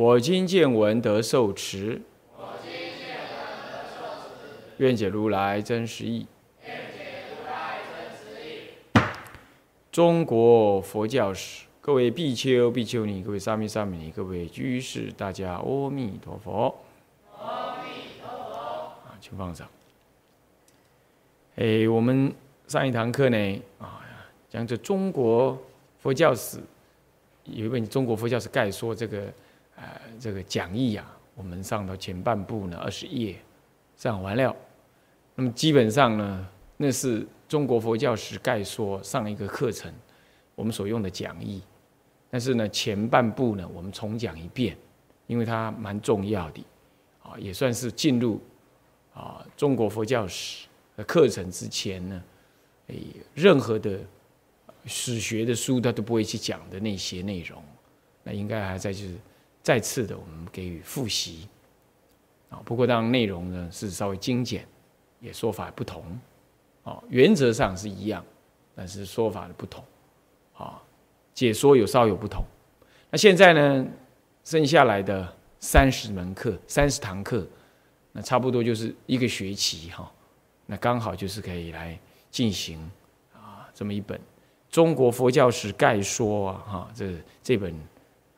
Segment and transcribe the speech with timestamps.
[0.00, 2.00] 我今见闻得受持，
[4.78, 6.26] 愿解如来真实义。
[9.92, 16.74] 中国佛教史，各位比丘、比丘尼，各位沙弥、沙弥尼，各位居士，大家阿弥陀佛。
[17.38, 17.90] 阿弥
[18.22, 18.56] 陀佛。
[19.04, 19.68] 啊，请放上。
[21.56, 22.32] 哎，我们
[22.68, 24.00] 上一堂课呢，啊，
[24.48, 25.58] 讲这中国
[25.98, 26.58] 佛教史，
[27.44, 29.30] 有一本《中国佛教史概说》这个，
[30.20, 33.34] 这个讲义啊，我们上到前半部呢，二十页
[33.96, 34.54] 上完了。
[35.34, 37.26] 那么基本上呢，那是。
[37.50, 39.92] 中国佛教史概说上一个课程，
[40.54, 41.60] 我们所用的讲义，
[42.30, 44.76] 但是呢前半部呢我们重讲一遍，
[45.26, 46.64] 因为它蛮重要的，
[47.20, 48.40] 啊也算是进入
[49.12, 52.22] 啊中国佛教史的课程之前呢，
[52.86, 53.98] 诶任何的
[54.84, 57.60] 史学的书他都不会去讲的那些内容，
[58.22, 59.16] 那应该还在就是
[59.62, 61.48] 再次的我们给予复习，
[62.48, 64.66] 啊不过当然内容呢是稍微精简，
[65.20, 66.04] 也说法不同。
[66.82, 68.24] 哦，原则上是一样，
[68.74, 69.84] 但是说法的不同，
[70.56, 70.80] 啊，
[71.34, 72.42] 解说有稍有不同。
[73.10, 73.86] 那现在呢，
[74.44, 77.46] 剩下来的三十门课、三十堂课，
[78.12, 80.10] 那差不多就是一个学期哈。
[80.64, 81.98] 那刚好就是可以来
[82.30, 82.80] 进行
[83.34, 84.18] 啊这么一本
[84.70, 87.74] 《中国佛教史概说》啊哈，这这本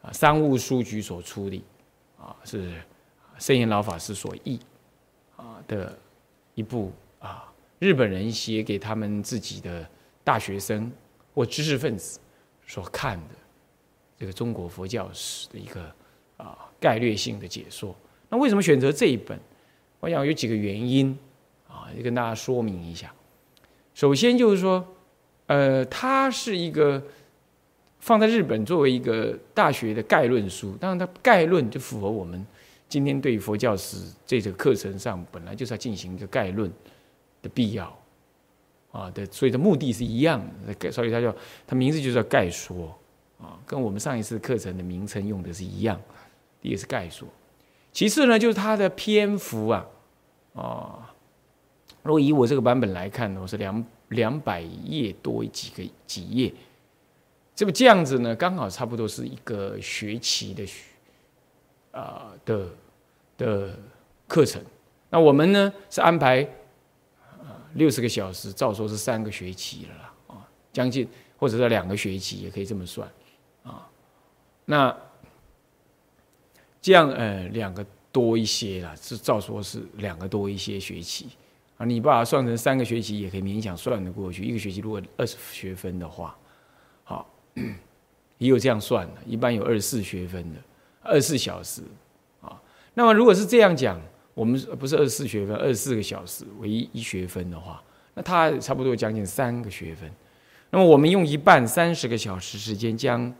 [0.02, 1.62] 啊商务书局所出的
[2.18, 2.74] 啊是
[3.38, 4.60] 圣严老法师所译
[5.36, 5.96] 啊的
[6.54, 7.50] 一部啊。
[7.78, 9.88] 日本人写给他们自己的
[10.22, 10.90] 大学生
[11.34, 12.20] 或知识分子
[12.66, 13.34] 所看的
[14.18, 15.92] 这个中国佛教史的一个
[16.36, 17.94] 啊概略性的解说。
[18.28, 19.38] 那为什么选择这一本？
[19.98, 21.16] 我想有几个原因
[21.68, 23.12] 啊，也跟大家说明一下。
[23.94, 24.84] 首先就是说，
[25.46, 27.02] 呃，它是一个
[28.02, 32.46] 放在日本作为一个大学的概论书，当然它概论就符合我们
[32.86, 33.96] 今天对于佛教史
[34.26, 36.70] 这个课程上本来就是要进行一个概论。
[37.42, 37.92] 的必要
[38.92, 41.34] 啊的，所以的目的是一样的，所以它叫
[41.66, 42.96] 它名字就叫概说
[43.40, 46.00] 啊，跟我们上一次课程的名称用的是一样。
[46.60, 47.26] 第一个是概说，
[47.92, 49.84] 其次呢就是它的篇幅啊
[50.54, 51.12] 啊，
[52.04, 56.54] 如果以我这个版本来看，我是两两百页多几个几页，
[57.54, 60.84] 这么这样子呢，刚好差不多是一个学期的学
[61.90, 62.68] 啊的
[63.36, 63.78] 的
[64.26, 64.62] 课程。
[65.10, 66.48] 那我们呢是安排。
[67.74, 71.08] 六十个小时，照说是三个学期了啦，啊，将近
[71.38, 73.10] 或者说两个学期也可以这么算，
[73.62, 73.88] 啊，
[74.66, 74.94] 那
[76.82, 77.82] 这样呃两个
[78.12, 81.30] 多一些啦，是照说是两个多一些学期，
[81.78, 84.44] 啊，你把它算成三个学期也可以勉强算得过去。
[84.44, 86.36] 一个学期如果二十学分的话，
[88.38, 90.60] 也有这样算的，一般有二十四学分的，
[91.02, 91.82] 二十四小时，
[92.40, 92.60] 啊，
[92.94, 94.00] 那么如果是这样讲。
[94.34, 97.82] 我们不是二十四学分，二十四个小时为一学分的话，
[98.14, 100.10] 那它差不多将近三个学分。
[100.70, 103.30] 那么我们用一半三十个小时时间，将，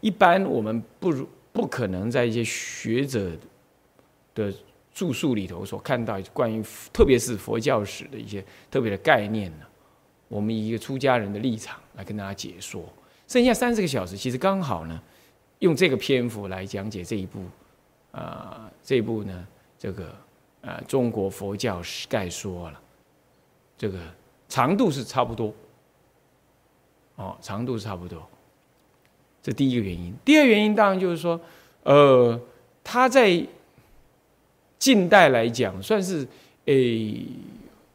[0.00, 3.30] 一般我们不如不可能在一些学者
[4.34, 4.52] 的
[4.92, 6.60] 著述里头所看到关于
[6.92, 9.65] 特别是佛教史的一些特别的概念呢，
[10.28, 12.84] 我们以一个出家人的立场来跟大家解说。
[13.28, 15.00] 剩下三十个小时，其实刚好呢，
[15.58, 17.40] 用这个篇幅来讲解这一部
[18.12, 19.46] 啊，这一部呢。
[19.78, 20.10] 这个
[20.62, 22.80] 呃，中国佛教史概说了，
[23.76, 23.98] 这个
[24.48, 25.52] 长度是差不多，
[27.16, 28.26] 哦，长度差不多，
[29.42, 30.14] 这第一个原因。
[30.24, 31.38] 第二原因当然就是说，
[31.82, 32.40] 呃，
[32.82, 33.46] 他在
[34.78, 36.26] 近代来讲算是
[36.64, 37.22] 诶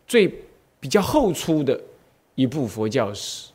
[0.07, 0.31] 最
[0.79, 1.81] 比较后出的
[2.35, 3.51] 一部佛教史。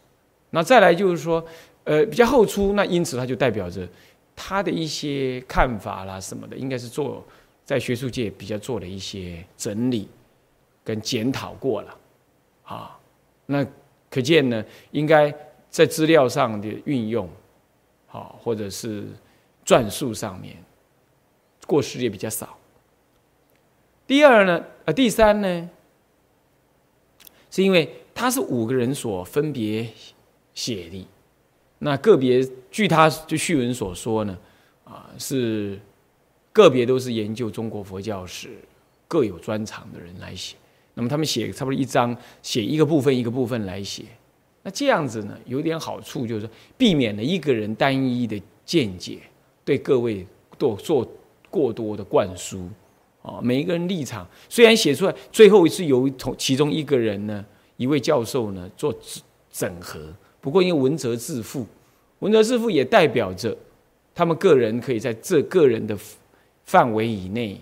[0.50, 1.44] 那再来就是说，
[1.84, 3.88] 呃，比较后出，那因此它就代表着
[4.34, 7.24] 他的一些看法啦什么的，应该是做。
[7.66, 10.08] 在学术界比较做了一些整理
[10.84, 11.98] 跟检讨过了，
[12.62, 12.96] 啊，
[13.44, 13.66] 那
[14.08, 15.34] 可见呢，应该
[15.68, 17.28] 在资料上的运用，
[18.06, 19.08] 好，或者是
[19.64, 20.56] 转述上面，
[21.66, 22.56] 过失也比较少。
[24.06, 25.68] 第二呢，呃，第三呢，
[27.50, 29.86] 是因为他是五个人所分别
[30.54, 31.06] 写的，
[31.80, 34.38] 那个别据他就序文所说呢，
[34.84, 35.78] 啊，是
[36.50, 38.48] 个别都是研究中国佛教史
[39.06, 40.56] 各有专长的人来写。
[40.94, 44.04] 那么他们写差不多一章，写一个部分一个部分来写。
[44.62, 46.48] 那这样子呢，有点好处，就是
[46.78, 49.18] 避免了一个人单一的见解
[49.62, 50.26] 对各位
[50.58, 51.06] 做做
[51.50, 52.66] 过多的灌输。
[53.20, 57.44] 啊，每一个人立场虽然写出来，最后是由从其中一个人呢，
[57.76, 58.94] 一位教授呢做
[59.50, 60.12] 整合。
[60.40, 61.66] 不过因为文哲自负，
[62.18, 63.56] 文哲自负也代表着
[64.14, 65.96] 他们个人可以在这个人的
[66.64, 67.60] 范围以内，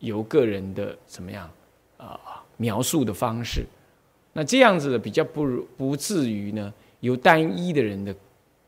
[0.00, 1.50] 由个人的怎么样
[1.96, 2.18] 啊？
[2.60, 3.64] 描述的方式，
[4.32, 8.12] 那这样子的比较不不至于呢，由单一的人的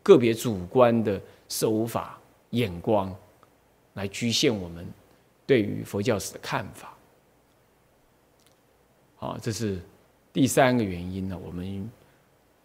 [0.00, 2.16] 个别主观的手法
[2.50, 3.12] 眼光
[3.94, 4.86] 来局限我们
[5.44, 6.96] 对于佛教史的看法。
[9.16, 9.80] 好，这是
[10.32, 11.38] 第三个原因呢。
[11.38, 11.90] 我们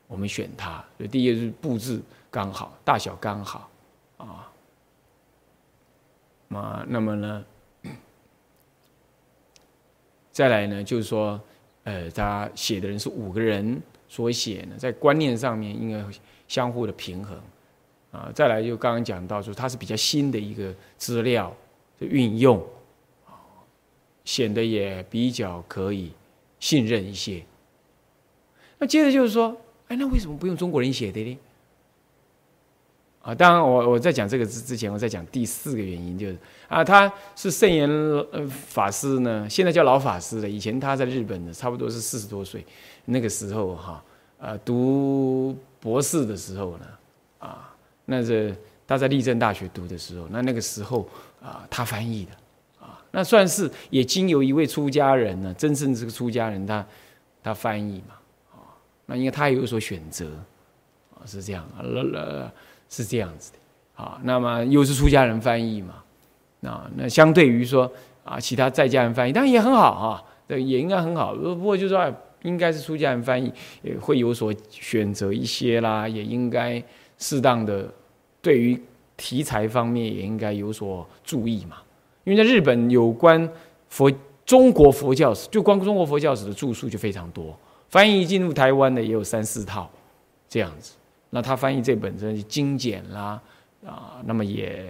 [0.07, 3.69] 我们选它，所以第一个是布置刚好，大小刚好
[4.17, 4.51] 啊。
[6.47, 7.45] 那那么呢？
[10.31, 11.41] 再来呢，就是说，
[11.83, 16.05] 呃，他写的人是五个人所写呢，在观念上面应该
[16.47, 17.41] 相互的平衡
[18.11, 18.31] 啊。
[18.35, 21.51] 再来就刚刚讲到，说它是比较新的一个资料
[21.97, 22.63] 的运用，
[24.23, 26.11] 显得也比较可以
[26.59, 27.43] 信任一些。
[28.77, 29.55] 那接着就是说，
[29.87, 31.37] 哎，那为什么不用中国人写的呢？
[33.21, 36.37] 啊，当然，我我在讲这个之之前，我在讲第四个原因，就是
[36.67, 40.47] 啊，他是圣严呃法师呢，现在叫老法师了。
[40.47, 42.63] 以前他在日本呢，差不多是四十多岁，
[43.05, 44.03] 那个时候哈，
[44.37, 46.85] 呃，读博士的时候呢，
[47.39, 47.73] 啊，
[48.05, 48.55] 那是
[48.85, 51.09] 他在立正大学读的时候，那那个时候
[51.41, 56.85] 啊，他翻译的啊，那算是也经由一位出家人呢，真正这个出家人他
[57.41, 58.13] 他翻译嘛，
[59.05, 60.27] 那应该他也有所选择
[61.13, 62.53] 啊，是这样，了了。
[62.87, 65.95] 是这样子的，啊，那么又是出家人翻译嘛，
[66.61, 67.91] 啊，那相对于说
[68.23, 71.33] 啊，其他在家人翻译，当然也很好啊，这也应该很好。
[71.33, 72.13] 不过就说
[72.43, 76.81] 应该是出家人翻译，也会有所选择一些啦，也应该
[77.17, 77.91] 适当的
[78.39, 78.79] 对于
[79.17, 81.77] 题材方面也应该有所注意嘛。
[82.23, 83.49] 因为在日本有关
[83.89, 84.11] 佛
[84.45, 87.57] 中国佛教史，就光中国佛教史的著述就非常多，
[87.89, 89.89] 翻译进入台湾的也有三四套
[90.49, 90.93] 这样子。
[91.29, 93.41] 那他翻译这本真精简啦，
[93.85, 94.85] 啊，那么也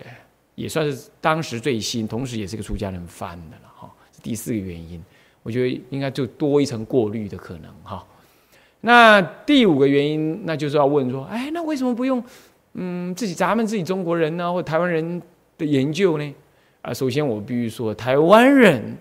[0.54, 3.92] 也算是当时最新，同时也是个出家人翻的了哈。
[4.22, 5.04] 第四个原因，
[5.42, 8.06] 我觉得应该就多一层过滤的可能哈。
[8.82, 12.24] 那第五个原因，那就是要问说，哎，那为什么不用
[12.74, 15.20] 嗯自己咱们自己中国人呢，或台湾人
[15.58, 16.36] 的研究呢？
[16.84, 18.96] 啊，首先我必须说，台湾人，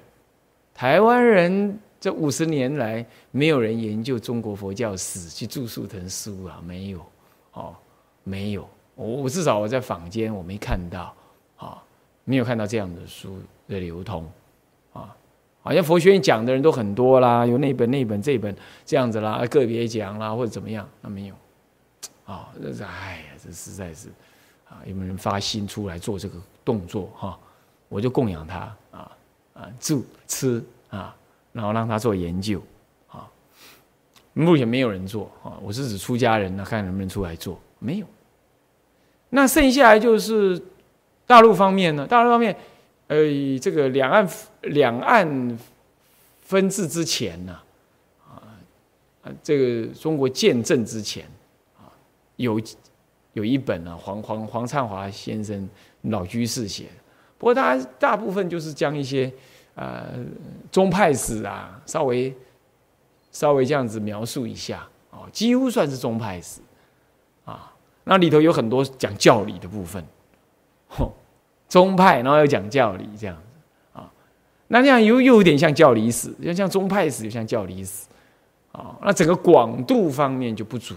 [0.72, 7.00] 台湾人这五十年来没有人研究中国佛教史去著述成书啊，没有。
[7.52, 7.74] 哦，
[8.24, 11.14] 没有，我我至少我在坊间我没看到，
[11.56, 11.82] 啊，
[12.24, 14.30] 没有看到这样的书的流通，
[14.92, 15.16] 啊，
[15.62, 21.34] 好像佛学院讲的人都很多啦，有那本那本这本这样子啦，个别讲啦或者怎么样，那没有，
[22.26, 24.08] 啊，这是哎呀，这实在是，
[24.68, 27.38] 啊，有没有人发心出来做这个动作哈？
[27.88, 29.16] 我就供养他啊
[29.54, 31.16] 啊住吃啊，
[31.54, 32.60] 然后让他做研究。
[33.08, 33.26] 啊
[34.36, 38.06] 目前没有人做啊，我是指出家人呢，看能不能出来做，没有。
[39.30, 40.60] 那剩下来就是
[41.24, 42.56] 大陆方面呢，大陆方面，
[43.06, 43.16] 呃，
[43.60, 44.28] 这个两岸
[44.62, 45.58] 两岸
[46.40, 47.56] 分治之前呢，
[48.26, 48.42] 啊
[49.22, 51.24] 啊，这个中国建政之前
[51.78, 51.86] 啊，
[52.34, 52.60] 有
[53.34, 55.68] 有一本呢，黄黄黄灿华先生
[56.02, 57.02] 老居士写的，
[57.38, 59.32] 不过他大部分就是将一些
[59.74, 60.14] 呃
[60.70, 62.34] 宗派史啊，稍微。
[63.34, 66.60] 稍微这样子描述一下啊，几乎算是宗派史
[67.44, 67.74] 啊。
[68.04, 70.04] 那里头有很多讲教理的部分，
[70.86, 71.12] 吼，
[71.68, 74.08] 宗派，然后又讲教理这样子啊。
[74.68, 78.06] 那这样又又有点像教理史，又像宗派史，又像教理史
[78.70, 78.96] 啊。
[79.02, 80.94] 那整个广度方面就不足。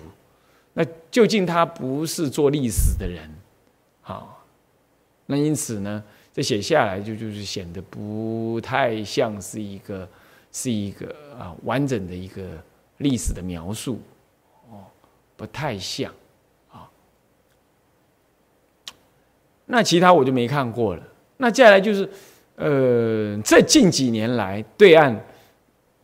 [0.74, 3.28] 那究竟他不是做历史的人，
[4.02, 4.46] 好，
[5.26, 6.04] 那因此呢，
[6.38, 10.08] 这写下来就就是显得不太像是一个。
[10.50, 12.42] 是一个啊完整的一个
[12.98, 14.00] 历史的描述，
[14.72, 14.86] 哦，
[15.36, 16.12] 不太像
[16.72, 16.90] 啊。
[19.66, 21.04] 那其他我就没看过了。
[21.36, 22.10] 那接下来就是，
[22.56, 25.16] 呃，这近几年来，对岸，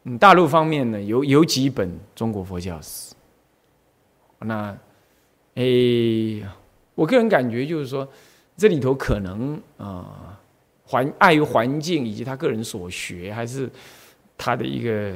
[0.03, 3.15] 嗯，大陆方面呢，有有几本中国佛教史。
[4.39, 4.77] 那，
[5.55, 6.45] 诶，
[6.93, 8.07] 我个人感觉就是说，
[8.55, 10.37] 这里头可能啊，
[10.85, 13.69] 环碍于环境以及他个人所学，还是
[14.37, 15.13] 他的一个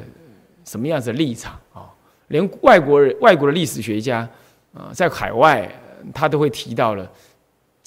[0.65, 1.94] 什么样子的立场啊？
[2.29, 4.27] 连外国人、外国的历史学家
[4.74, 5.72] 啊，在海外
[6.13, 7.10] 他都会提到了，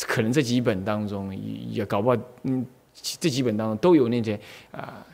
[0.06, 2.64] 可能这几本当中也搞不好，嗯，
[2.94, 4.40] 这几本当中都有那些
[4.70, 5.04] 啊，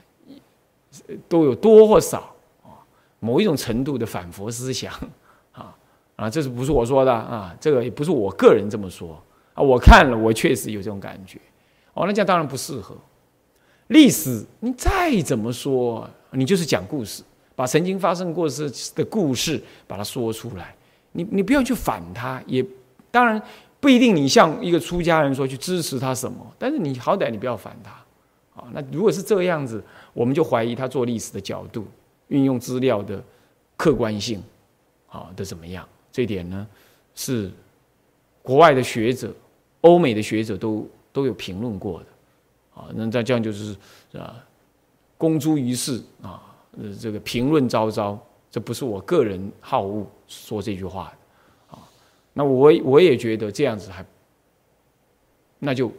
[1.29, 2.79] 都有多或少啊，
[3.21, 4.93] 某一种程度的反佛思想
[5.53, 5.75] 啊
[6.15, 7.57] 啊，这是不是我说的啊？
[7.59, 9.21] 这个也不是我个人这么说
[9.57, 11.41] 啊，我看了，我确实有这种感觉。
[11.95, 12.95] 哦，那这样当然不适合。
[13.89, 17.23] 历史你再怎么说，你就是讲故事，
[17.55, 20.75] 把曾经发生过事的故事把它说出来。
[21.13, 22.65] 你你不要去反他，也
[23.11, 23.41] 当然
[23.81, 24.15] 不一定。
[24.15, 27.91] 你像一个出家人说去支持他什么，但是你好歹你不要反他。
[28.61, 29.83] 啊，那如果是这样子，
[30.13, 31.87] 我们就怀疑他做历史的角度、
[32.29, 33.23] 运用资料的
[33.77, 34.43] 客观性，
[35.09, 35.89] 啊的怎么样？
[36.13, 36.67] 这一点呢，
[37.15, 37.51] 是
[38.43, 39.33] 国外的学者、
[39.87, 40.87] 欧美的学者都。
[41.17, 42.07] 都有评论过的，
[42.75, 43.75] 啊，那再这样就是
[44.13, 44.37] 啊，
[45.17, 46.43] 公诸于世啊，
[47.01, 51.05] 这个评论昭昭，这不是我个人好恶说这句话
[51.71, 51.81] 的，啊，
[52.35, 54.05] 那我我也觉得这样子还，
[55.59, 55.91] 那就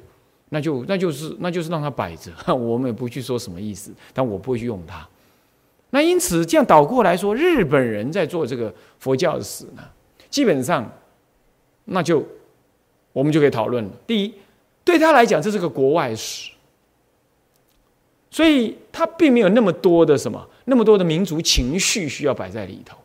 [0.49, 5.03] 那就那就是那就是让它摆着， 我们也不去说什么意思，但我不会去用它。
[5.89, 9.81] 那因此这样倒过来说，日本人在做这个佛教史呢，
[10.29, 10.87] 基本上
[11.85, 12.23] 那就
[13.17, 13.91] 我们就可以讨论了。
[14.05, 14.33] 第一。
[14.87, 16.49] 对他来讲，这是个国外史，
[18.31, 22.97] 所以他并没有那么多的什么，那么多的民族情绪需要摆在里头。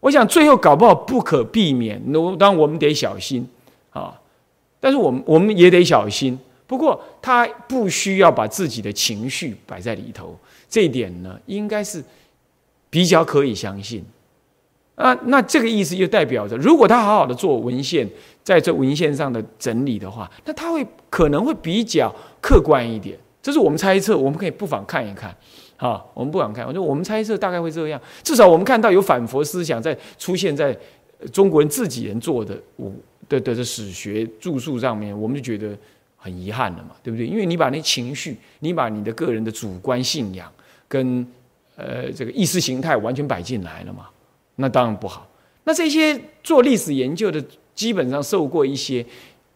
[0.00, 3.48] 我想最后搞不好不可避免，那当然我们得小心
[3.92, 4.20] 啊。
[4.78, 6.38] 但是我们我们也得小心。
[6.66, 10.38] 不过他不需要把自己的情绪摆在里头，
[10.68, 12.04] 这一点呢，应该是
[12.90, 14.04] 比较可以相信。
[14.96, 18.08] 啊，那这个意思就代表着，如果他好好的做文献，
[18.42, 23.16] 在这文献上的整理的话，那他会可能会比较客观一点。
[23.42, 25.36] 这是我们猜测，我们可以不妨看一看，
[25.76, 28.00] 哈，我们不妨看，我说我们猜测大概会这样。
[28.22, 30.76] 至少我们看到有反佛思想在出现在
[31.30, 32.92] 中国人自己人做的武
[33.28, 35.76] 的的史学著述上面，我们就觉得
[36.16, 37.26] 很遗憾了嘛，对不对？
[37.26, 40.50] 因为你把那情绪，你把你的个人的主观信仰
[40.88, 41.24] 跟
[41.76, 44.06] 呃这个意识形态完全摆进来了嘛。
[44.56, 45.26] 那当然不好。
[45.64, 47.42] 那这些做历史研究的，
[47.74, 49.04] 基本上受过一些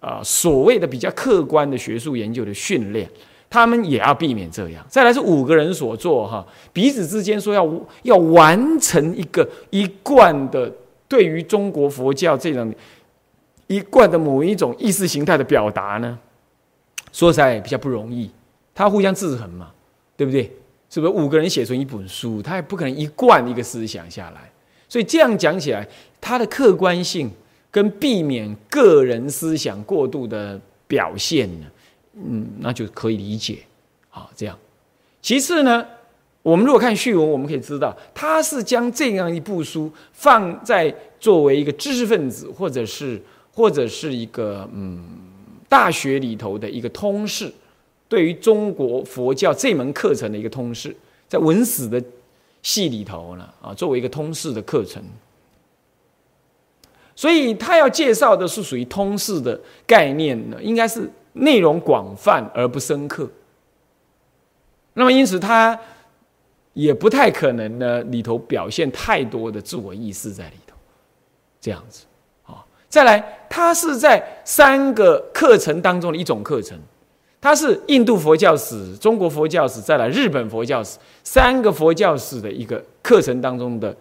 [0.00, 3.08] 啊所谓的比较客观的学术研究的训练，
[3.48, 4.84] 他们也要避免这样。
[4.88, 7.68] 再来是五个人所做哈，彼此之间说要
[8.02, 10.72] 要完成一个一贯的
[11.08, 12.74] 对于中国佛教这种
[13.68, 16.18] 一贯的某一种意识形态的表达呢，
[17.12, 18.30] 说实在比较不容易。
[18.74, 19.70] 他互相制衡嘛，
[20.16, 20.50] 对不对？
[20.88, 24.50] 是不是五个人写成一本书，他也不可能一贯一个思想下来。
[24.90, 25.86] 所以这样讲起来，
[26.20, 27.30] 它的客观性
[27.70, 31.66] 跟避免个人思想过度的表现呢，
[32.16, 33.60] 嗯，那就可以理解。
[34.08, 34.58] 好，这样。
[35.22, 35.86] 其次呢，
[36.42, 45.00] 我们如果看序文，我们可以知道，他是将这样一部书放在作为一个知识分子，或者是或者是一个嗯
[45.68, 47.48] 大学里头的一个通识，
[48.08, 50.92] 对于中国佛教这门课程的一个通识，
[51.28, 52.02] 在文史的。
[52.62, 55.02] 系里头呢，啊，作为一个通识的课程，
[57.14, 63.28] 所以他要介绍的是属于通识的概念呢，应该是内容广泛而不深刻。
[64.94, 65.78] 那么因此他
[66.74, 70.74] 也不太可能呢，里头表现太多的自我意识在里头，
[71.60, 72.04] 这样子
[72.44, 72.64] 啊。
[72.88, 76.78] 再来，它是在三个课程当中的一种课程。
[77.40, 83.96] 它是印度佛教史、中国佛教史，再来日本佛教史三个佛教史的一个课程当中的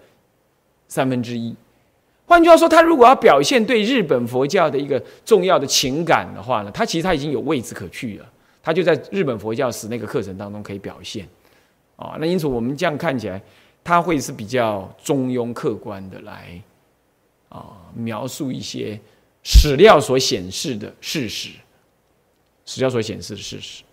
[0.88, 1.56] 三分之一。
[2.26, 8.26] 换句话说，他如果要表现对日本佛教的一个重要的情感的话呢，他其实他已经有位置可去了，
[8.62, 11.28] 他就在日本佛教史那个课程当中可以表现。
[11.96, 13.42] 啊，那因此我们这样看起来，
[13.84, 16.62] 他会是比较中庸客观的来
[17.48, 17.66] 啊
[17.96, 19.00] 描述一些
[19.44, 21.50] 史料所显示的事实。
[22.72, 23.84] 史料所显示的事实，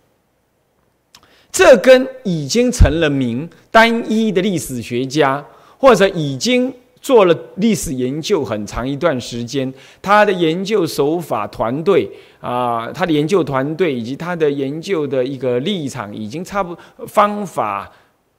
[1.51, 5.43] 这跟已经成了名单一的历史学家，
[5.79, 12.07] 或者已经做了历史研究很长一段时间，他的研究手法团队
[12.39, 17.91] 啊，他的研究团队以及他的研究的一个立场，已经差不方法、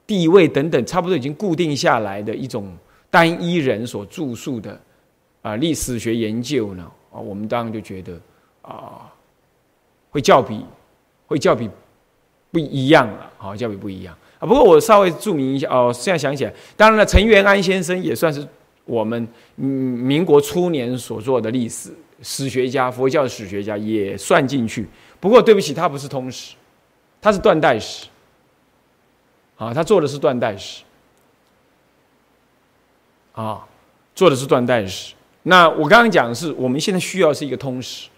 [0.07, 2.71] 地位等等，差不多已经固定下来的一种
[3.09, 4.79] 单一人所著述的
[5.41, 8.13] 啊历史学研究呢啊，我们当然就觉得
[8.61, 9.11] 啊。
[10.09, 10.65] 会较比，
[11.27, 11.69] 会较比
[12.51, 14.47] 不一样了，好，较比不一样啊。
[14.47, 18.47] 不过我稍微注明一下哦，现在想起来，当然了，陈元安先生也算是
[18.85, 24.87] 我们嗯民国初年所做的历史史学家，佛教史学家也算进去。
[25.19, 26.55] 不过对不起，他不是通史，
[27.21, 28.07] 他是断代史，
[29.57, 30.83] 啊，他做的是断代史，
[33.33, 33.67] 啊，
[34.15, 35.13] 做的是断代史。
[35.43, 38.09] 那我刚刚讲的是，我们现在需要是一个通史，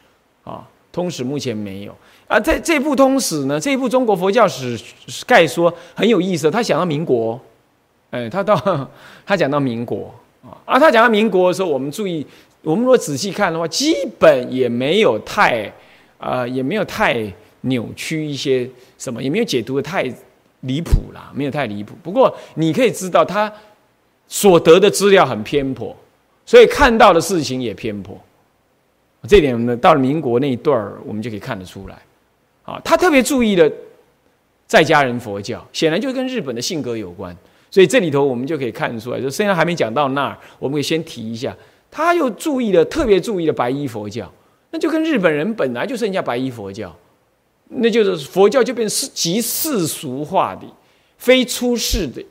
[0.44, 1.96] 啊，通史目前没有。
[2.28, 4.80] 啊，这这部通史呢，这部中国佛教史
[5.26, 6.50] 概说很有意思。
[6.50, 7.40] 他讲到民国，
[8.10, 8.90] 哎，他到
[9.26, 12.26] 他讲到民国啊，啊，他讲到民国的时候，我们注意，
[12.62, 15.70] 我们如果仔细看的话，基本也没有太
[16.18, 17.22] 啊，也没有太
[17.62, 20.04] 扭曲一些什么，也没有解读的太
[20.62, 21.96] 离谱啦，没有太离谱。
[22.02, 23.52] 不过你可以知道，他
[24.30, 25.94] 所得的资料很偏颇，
[26.46, 28.18] 所以看到的事情也偏颇。
[29.28, 31.96] 这点呢，到了民国那一段儿，我们就可以看得出来。
[32.64, 33.72] 啊，他特别注意了
[34.68, 37.36] 在家人佛教，显然就跟日本的性格有关。
[37.70, 41.56] 所以这里头我们就可以看出来，就虽然还没讲到那儿，我们可以先提一下，
[41.90, 44.32] 他又注意了特别注意了白衣佛教，
[44.72, 46.96] 那就跟日本人本来就剩下白衣佛教，
[47.68, 50.66] 那就是佛教就变是极世俗化的，
[51.18, 52.24] 非出世的，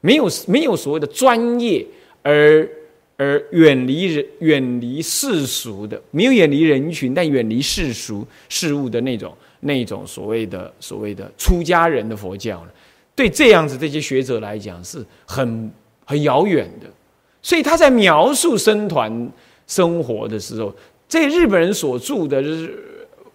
[0.00, 1.84] 没有没有所谓的专业
[2.22, 2.68] 而。
[3.20, 12.70] 而远离人、远离世俗的，没有远离人群，但远离世俗事物的那种、那种所谓的、所谓的出家人的佛教呢？
[13.14, 15.70] 对这样子这些学者来讲是很
[16.06, 16.86] 很遥远的。
[17.42, 19.30] 所以他在描述僧团
[19.66, 20.74] 生活的时候，
[21.06, 22.74] 这日本人所著的就是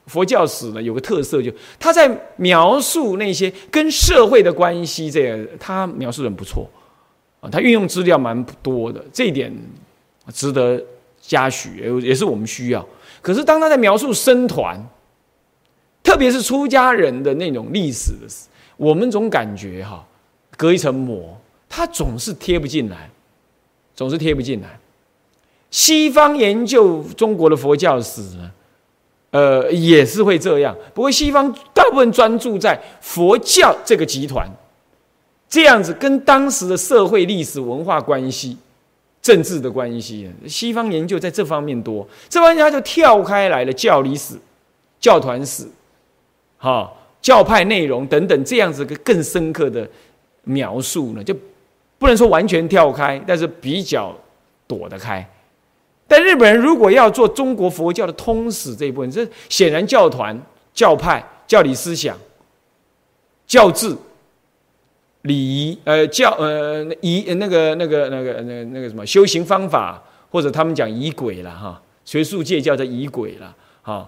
[0.07, 6.67] 佛教史呢，有个特色，就他在描述那些跟社会的关系，这个他描述的很不错。
[7.51, 9.53] 他运用资料蛮多的，这一点
[10.33, 10.81] 值得
[11.21, 12.85] 嘉许，也也是我们需要。
[13.21, 14.79] 可是当他在描述僧团，
[16.03, 20.05] 特别是出家人的那种历史的时，我们总感觉哈，
[20.57, 21.35] 隔一层膜，
[21.69, 23.09] 他总是贴不进来，
[23.95, 24.79] 总是贴不进来。
[25.71, 28.51] 西方研究中国的佛教史呢，
[29.31, 30.75] 呃，也是会这样。
[30.93, 34.49] 不过西方大部分专注在佛教这个集团。
[35.55, 38.57] 这样子跟当时的社会、历史、文化关系、
[39.21, 44.35] 政治的关系，西方研究在这方面多，这方面他就跳开来了教理史、
[44.99, 45.65] 教团史、
[46.57, 46.91] 哈
[47.21, 49.89] 教派内容等等这样子更深刻的
[50.43, 51.33] 描述呢，就
[51.97, 54.13] 不能说完全跳开，但是比较
[54.67, 55.25] 躲得开。
[56.05, 60.37] 但日本人如果要做中国佛教的通史这一部分，这显然教团、
[60.73, 62.17] 教派、教理思想、
[63.47, 63.95] 教制。
[65.25, 74.07] 礼仪，呃，教，呃，仪，那个，那个，那个，那那个什么修行方法，或者他们讲仪轨了哈，学术界叫做仪轨了哈。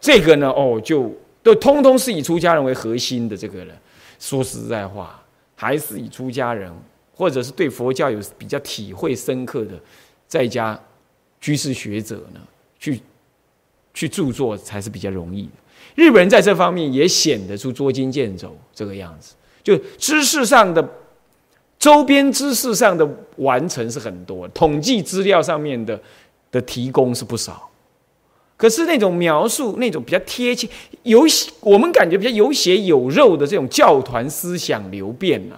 [0.00, 3.36] 这个呢，哦，就都通通是以出家人为核心的。
[3.36, 3.76] 这个人
[4.18, 5.22] 说实在话，
[5.54, 6.72] 还是以出家人，
[7.14, 9.78] 或者是对佛教有比较体会深刻的
[10.26, 10.80] 在家
[11.42, 12.40] 居士学者呢，
[12.78, 13.02] 去
[13.92, 15.52] 去著作才是比较容易的。
[15.94, 19.34] 日本人在这方面也显得出捉襟见肘这个样子。
[19.62, 20.86] 就知识上的
[21.78, 26.00] 周边知识上的完成是很多，统计资料上面的
[26.50, 27.70] 的提供是不少，
[28.56, 30.68] 可是那种描述那种比较贴切、
[31.04, 31.24] 有
[31.60, 35.56] 我们感觉比较有血有肉的这种教团思想流变呢，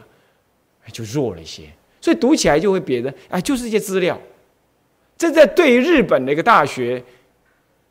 [0.92, 1.64] 就弱了一些，
[2.00, 4.20] 所以读起来就会别的哎，就是一些资料，
[5.18, 7.02] 这在对于日本的一个大学。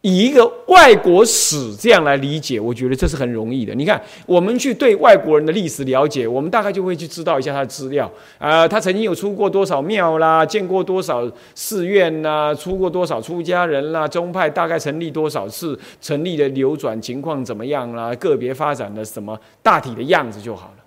[0.01, 3.75] 以一个外国史这样来理解，我觉得这是很容易的。
[3.75, 20.80] 你看，我们去对外国人的历史了解，我们大概就会去知道一下他的资料啊，他曾经有出过多少庙啦，建过多少寺院啦，出过多少出家人啦，宗派大概成立多少次，成立的流转情况怎么样啦，个别发展的什么大体的样子就好了。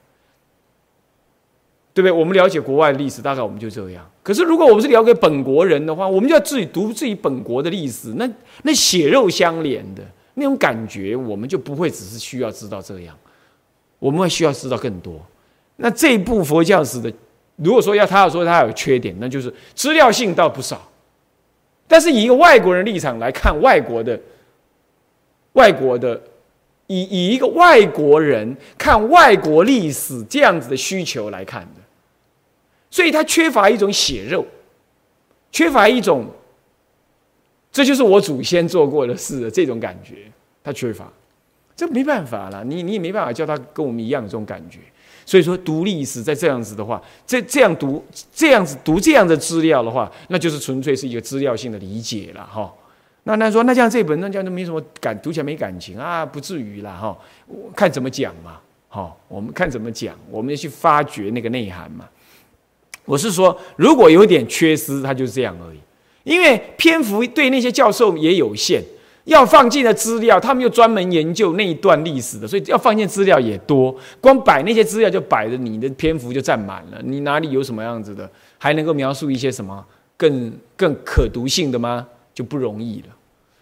[1.94, 2.10] 对不对？
[2.10, 4.04] 我们了解国外的历史，大概我们就这样。
[4.20, 8.28] 可是，如果我们是了解本国人的话，我们就要自己读自己本国的历史，那
[8.64, 10.02] 那血肉相连的
[10.34, 13.16] 那种感觉，我们就不会只是需要知道这样，
[14.00, 15.24] 我们会需要知道更多。
[15.76, 17.12] 那这部佛教史的，
[17.56, 20.90] 如果说要他要说他有缺点，那就是资料性倒不少，
[21.86, 24.20] 但是以一个外国人立场来看，外国的
[25.52, 26.20] 外国的。
[26.86, 31.80] 以以一个外国人看外国历史这样子的需求来看的，
[32.94, 34.46] 所以他缺乏一种血肉，
[35.50, 36.24] 缺乏一种，
[37.72, 40.30] 这就是我祖先做过的事的这种感觉，
[40.62, 41.12] 他缺乏，
[41.74, 44.78] 这没办法了，你你也没办法叫他跟我们一样这种感觉，
[45.26, 48.00] 所以说读历史在这样子的话，这这样读
[48.32, 52.72] 这样子读这样的资料的话，那就是纯粹是一个资料性的理解了哈。
[53.24, 57.18] 那那说那像这本那这样就没什么感，读起来没感情啊，不至于啦哈。
[57.74, 62.08] 看怎么讲嘛，哈，我们看怎么讲，我们要去发掘那个内涵嘛。
[63.04, 65.78] 我是说，如果有点缺失，它就是这样而已。
[66.24, 68.82] 因为篇幅对那些教授也有限，
[69.24, 73.94] 要放进的资料，他们又专门研究那一段历史的，所以要放进资料也多。
[74.20, 76.98] 光摆那些资料就摆着，你的篇幅就占满了。
[77.04, 79.84] 你哪里有什么样子的，还能够描述一些什么
[80.16, 82.06] 更更可读性的吗？
[82.32, 83.08] 就不容易了。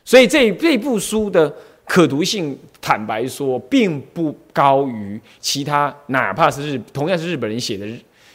[0.05, 1.52] 所以这这部书的
[1.85, 7.85] 可读性，坦白说，并不高于其他，哪怕是日同样是日本人写的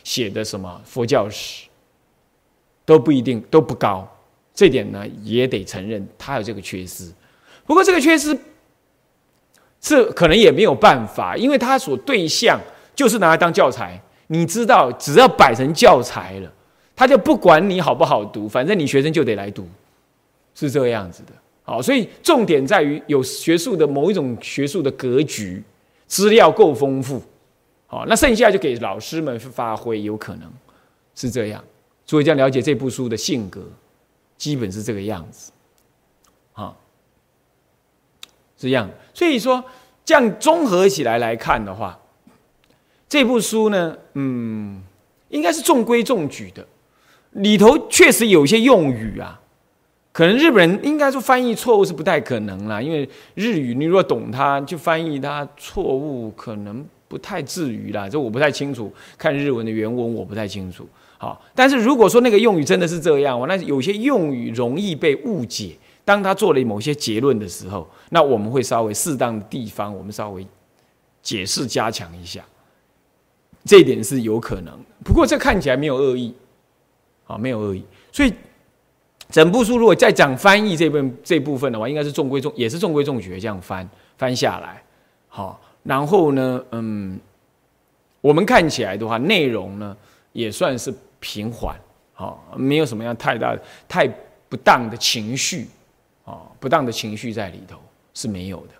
[0.08, 1.67] 写的什么佛教史，
[2.86, 4.08] 都不一定都不高。
[4.54, 7.12] 这点呢，也得承认他有这个缺失。
[7.65, 8.36] 不过这个缺失
[9.82, 12.58] 是可能也没有办法，因为他所对象
[12.96, 14.02] 就是拿来当教材。
[14.28, 16.50] 你知道，只要摆成教材了，
[16.96, 19.67] 他就不管你好不好读，反正你学生就得来读，
[20.56, 21.34] 是这个样子的。
[21.63, 25.62] 好，所以重点在于有学术的某一种学术的格局，
[26.06, 27.22] 资料够丰富。
[27.88, 30.52] 好，那剩下就给老师们发挥，有可能
[31.15, 31.63] 是这样。
[32.06, 33.62] 所以这样了解这部书的性格。
[34.38, 35.52] 基本是这个样子，
[36.54, 36.71] 啊，
[38.56, 38.88] 是这样。
[39.12, 39.63] 所以说，
[40.06, 42.00] 这样综合起来来看的话，
[43.10, 44.84] 这部书呢，嗯，
[45.30, 46.63] 应该是中规中矩的。
[47.32, 49.41] 里头确实有一些用语啊，
[50.12, 58.10] 可能日本人应该说翻译错误是不太可能啦，因为日语你若懂它，就翻译它错误可能不太至于啦。
[58.10, 60.88] 这我不太清楚，看日文的原文我不太清楚。
[61.17, 65.76] 好，但是如果说那个用语真的是这样，那有些用语容易被误解。
[66.06, 70.48] 当他做了某些结论的时候，那我们会稍微适当的地方，我们稍微
[71.22, 72.41] 解释加强一下，
[73.65, 74.74] 这一点是有可能。
[75.04, 76.34] 不过这看起来没有恶意，
[77.26, 77.84] 啊，没有恶意。
[78.13, 78.34] 所以
[79.30, 84.82] 整部书如果再讲翻译这部这部分的话，应该是中规中也是中规中矩这样翻翻下来。
[85.28, 87.19] 好，然后呢，嗯，
[88.21, 89.95] 我们看起来的话，内容呢
[90.34, 90.93] 也算是。
[91.19, 91.76] 平缓，
[92.13, 94.08] 好，没有什么样太大、太
[94.47, 95.67] 不当的情绪，
[96.23, 97.80] 啊，不当的情绪在里头
[98.13, 98.73] 是没有的。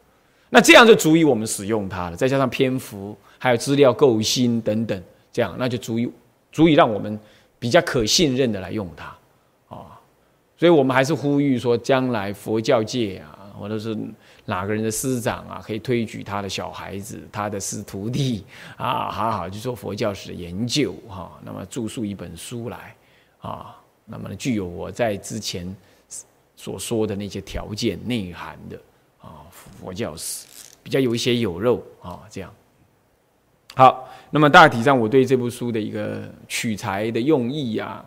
[0.52, 2.16] 那这样就足以我们使用它了。
[2.16, 6.08] 再加上篇幅，还有资料够新等等，这样那就足以
[6.52, 7.20] 足以让我们
[7.58, 9.06] 比较可信任的来用它，
[9.68, 10.00] 啊。
[10.56, 13.98] 所以我们还是呼吁说，将来佛教界啊，或者是
[14.50, 18.46] 哪个人的师长啊，可以推举他的小孩子、他的师徒弟
[18.78, 21.38] 啊， 好好去做佛教史的研究哈。
[21.44, 22.96] 那么著述一本书来
[23.42, 25.76] 啊，那么具有我在之前
[26.56, 28.80] 所说的那些条件内涵的
[29.20, 30.48] 啊，佛教史
[30.82, 32.50] 比较有一些有肉啊，这样。
[33.76, 38.02] 好，那么大体上我对这部书的一个取材的用意呀，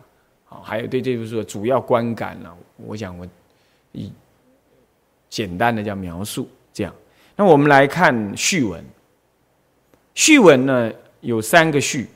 [0.48, 3.28] 啊，还有对这部书的主要观感呢，我想我
[3.92, 4.10] 以。
[5.30, 6.94] 简单的叫描述，这样。
[7.36, 8.84] 那我们来看序文。
[10.14, 12.08] 序文呢有三个序，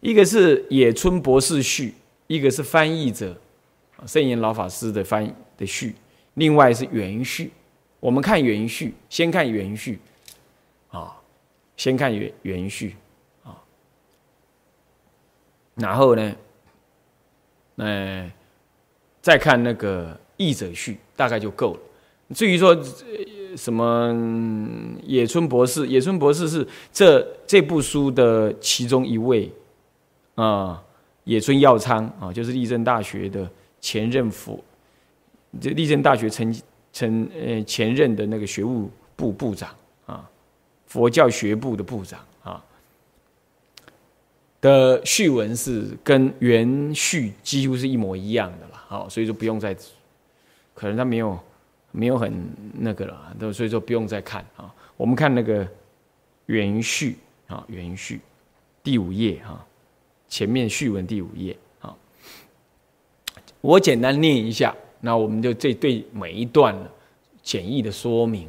[0.00, 1.92] 一个是野村博士序，
[2.28, 3.36] 一个是翻译者
[4.06, 5.94] 圣严老法师的翻译的序，
[6.34, 7.50] 另外是原序。
[7.98, 9.98] 我们看原序，先看原序，
[10.88, 11.14] 啊，
[11.76, 12.96] 先看原原序，
[13.42, 13.60] 啊，
[15.74, 16.36] 然后呢，
[17.76, 18.32] 呃，
[19.20, 21.80] 再看那个译者序，大概就够了。
[22.32, 22.76] 至于说
[23.56, 24.14] 什么
[25.02, 29.50] 野村博士，野村博士是这这部书的其中一位
[30.36, 30.80] 啊，
[31.24, 34.62] 野村耀昌啊，就是立正大学的前任佛，
[35.60, 36.54] 这立正大学曾
[36.92, 39.68] 曾呃前任的那个学务部部长
[40.06, 40.30] 啊，
[40.86, 42.62] 佛教学部的部长啊
[44.60, 49.76] 的序文是跟原序几乎是一模一样的了，好，所以说不用再，
[50.72, 51.36] 可能他没有。
[51.92, 52.32] 没有很
[52.74, 54.72] 那个了，都所以说不用再看啊。
[54.96, 55.66] 我们看那个
[56.46, 58.20] 原序啊，原序
[58.82, 59.64] 第五页啊，
[60.28, 61.94] 前面序文第五页啊。
[63.60, 66.76] 我简单念一下，那我们就这对每一段
[67.42, 68.48] 简易的说明，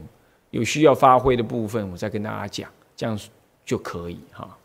[0.52, 3.20] 有需要发挥的部分，我再跟大家讲，这样
[3.66, 4.58] 就可以哈。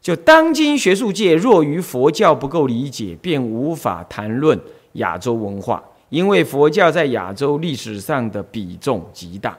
[0.00, 4.58] 就当今学术界若于佛教不够理解，便无法谈论
[4.94, 5.82] 亚洲文化。
[6.12, 9.58] 因为佛教在亚洲历史上的比重极大，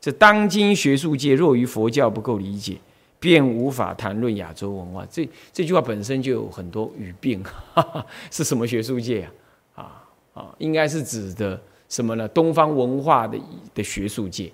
[0.00, 2.76] 这当今学术界若于佛教不够理解，
[3.18, 5.04] 便无法谈论亚洲文化。
[5.10, 9.28] 这这句话本身就有很多语病，哈 哈是什么学术界
[9.74, 9.82] 啊？
[9.82, 12.28] 啊啊，应该是指的什么呢？
[12.28, 13.36] 东方文化的
[13.74, 14.52] 的学术界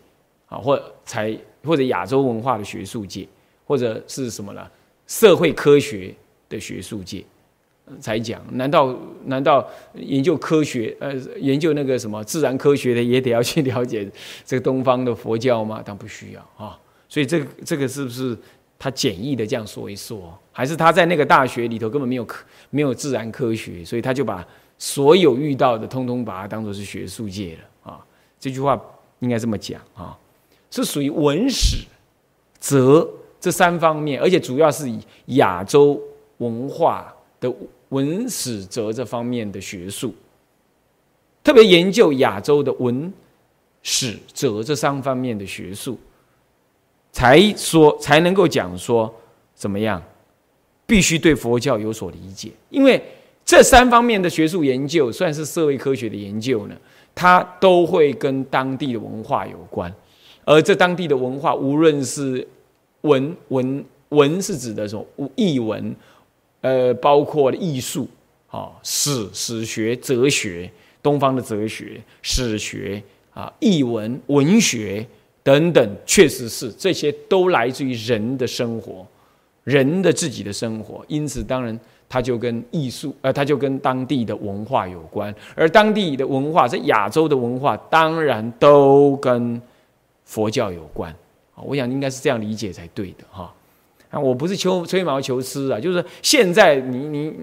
[0.49, 3.29] 啊，或才或者亚洲文化的学术界，
[3.67, 4.67] 或者是什么呢？
[5.07, 6.15] 社会科学
[6.49, 7.23] 的学术界。
[7.99, 14.09] 才讲，难道难道研究科学，呃，研究那个什么自然科学的也得要去了解
[14.45, 15.83] 这个东方的佛教吗？
[15.85, 16.79] 但不需要啊。
[17.09, 18.37] 所以这个这个是不是
[18.79, 24.47] 他简易的这样说一说，还是他在那个大学里头根本没有科没有自然科学，所以他就把
[24.79, 28.01] 所有遇到的通通把它当做是学术界了啊？
[28.39, 28.81] 这句话
[29.19, 30.17] 应该这么讲啊，
[30.71, 31.85] 是属于文史
[32.61, 33.07] 哲
[33.41, 35.01] 这三方面，而且主要是以
[35.37, 36.01] 亚洲
[36.39, 37.53] 文化的
[37.91, 40.13] 文史哲这方面的学术，
[41.45, 43.13] 特别研究亚洲的文
[43.83, 45.99] 史哲这三方面的学术，
[47.13, 49.13] 才说才能够讲说
[49.55, 50.03] 怎么样，
[50.87, 53.03] 必须对佛教有所理解，因为
[53.45, 56.77] 这三方面的学术研究算是社会科学的研究呢，
[57.15, 59.93] 它都会跟当地的文化有关，
[60.45, 62.47] 而这当地的文化，无论是
[63.01, 65.95] 文文文是指的什么译文，
[66.61, 68.07] 呃，包括艺术
[68.49, 70.71] 啊，史史学、哲学、
[71.03, 75.07] 东方的哲学、史学啊，译文、文学
[75.43, 79.07] 等等，确实是这些都来自于人的生活，
[79.65, 89.61] 人的自己的生活，因此当然它就跟艺术，呃，它就跟当地的文化有关，而当地的文化在亚洲的文化，当然都跟
[90.25, 91.11] 佛教有关。
[91.55, 93.53] 啊我想应该是这样理解才对的哈，
[94.11, 97.35] 啊，我不是求吹毛求疵啊，就是现在你你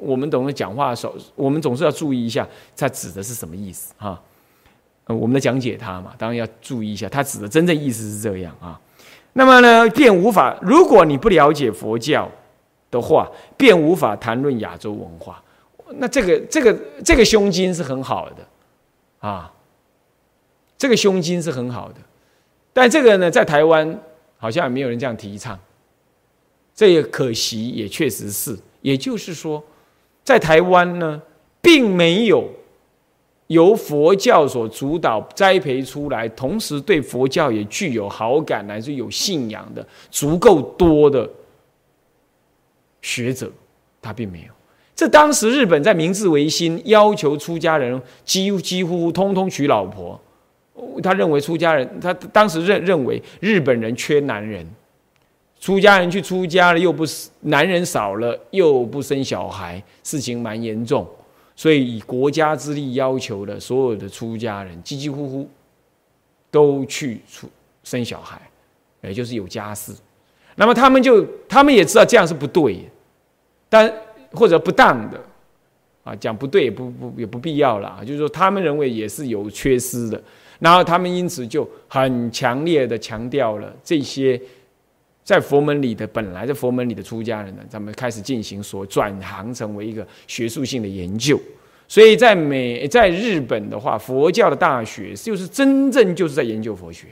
[0.00, 4.20] 我们懂得讲话的时候，我们总是要注意一下，它指的是什么意思哈？
[5.06, 8.80] 我们的讲解它嘛，当然要注意一下，它指的真正意思是这样啊。
[9.32, 12.30] 那么呢，便无法，如果你不了解佛教
[12.90, 15.42] 的话，便无法谈论亚洲文化。
[15.96, 18.36] 那这个这个这个胸襟是很好的
[19.18, 19.52] 啊，
[20.78, 21.96] 这个胸襟是很好的。
[22.72, 23.98] 但这个呢，在台湾
[24.38, 25.58] 好像也没有人这样提倡，
[26.74, 28.58] 这也可惜，也确实是。
[28.82, 29.62] 也就是说，
[30.22, 31.22] 在台湾呢，
[31.62, 32.50] 并没有
[33.46, 41.28] 由佛教所主导栽培出来，同时对佛教也具有好感乃至有信仰的足够多的
[43.00, 43.50] 学者，
[44.02, 44.52] 他并没有。
[44.96, 50.20] 这当时日本在明治维新，要求出家人几乎几乎通通娶老婆。
[51.02, 54.66] 他认为出家人，他当时认认为日本人缺男人，
[55.64, 61.08] 出家人去出家了，又不是男人少了，又不生小孩，事情蛮严重，
[61.56, 65.48] 所以以国家之力要求的所有的出家人，几几乎乎
[66.50, 67.48] 都去出
[67.82, 68.38] 生小孩，
[69.00, 69.90] 也就是有家室。
[70.56, 72.86] 那么他们就他们也知道这样是不对，
[73.70, 73.90] 但
[74.32, 75.18] 或者不当的
[76.02, 80.22] 啊，讲不对也不不也不必要了啊，就是说他们认为也是有缺失的。
[80.58, 84.38] 然后他们因此就很强烈的强调了这些
[85.24, 91.40] 在佛门里的本来在佛门里的出家人呢，咱们开始进行所转行成为一个学术性的研究。
[91.88, 97.08] 所以在美在日本的话，佛教的大学就是真正就是在研究佛学，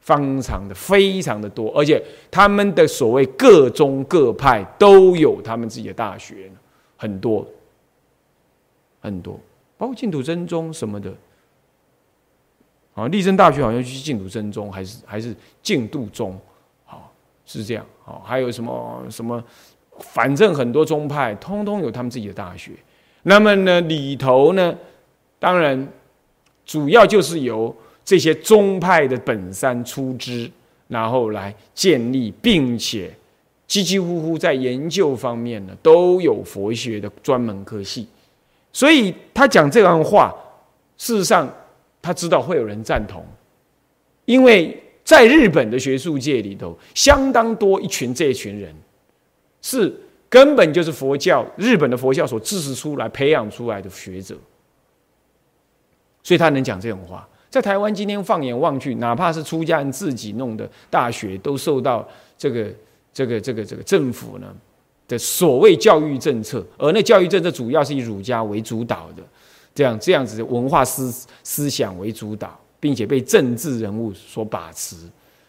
[0.00, 6.50] 方常的非常的多，而且他们的所谓各宗各派都有他们自己的大学，
[6.96, 7.46] 很多
[9.00, 9.40] 很多，
[9.76, 11.12] 包括净土真宗什么的。
[12.94, 16.38] 啊，立正大学好像去净土真宗，还是还是净土宗，
[17.46, 17.84] 是这样。
[18.02, 19.42] 好，还有什么什么，
[19.98, 22.72] 反正很多宗派通通有他们自己的大学。
[23.22, 24.74] 那么呢，里头呢，
[25.38, 25.88] 当然
[26.64, 30.50] 主要就是由这些宗派的本山出资，
[30.88, 33.12] 然后来建立，并且
[33.66, 38.06] 几几乎乎在研究方面呢都有佛学的专门科系。
[38.72, 40.34] 所以他讲这样话，
[40.96, 41.48] 事实上。
[42.06, 43.24] 他知道会有人赞同，
[44.26, 48.74] 因为在日本的学术界里头，相当多一群这一群人，
[49.60, 49.94] 是
[50.28, 54.34] 根本就是佛教日本的佛教所支持出来、培养出来的学者，
[56.22, 57.28] 所以他能讲这种话。
[57.50, 62.68] 在台湾今天放眼望去，哪怕是出家人自己弄的大学，都受到这个、
[63.12, 64.52] 这个、这个、这个政府呢
[65.06, 69.22] 的所谓教育政策，而那教育政策主要是以儒家为主导的。
[69.74, 74.94] 这样这样子的文化思思想为主导，并且被政治人物所把持，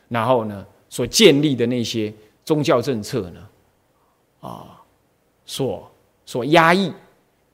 [0.07, 2.13] 然后呢，所建立的那些
[2.45, 3.49] 宗教政策呢，
[4.39, 4.81] 啊，
[5.45, 5.91] 所
[6.25, 6.89] 所压抑，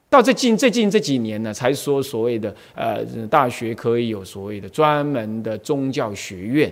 [0.08, 6.72] 到这近最近这几年呢，才说所谓的呃大学可以有所谓的专门的宗教学院，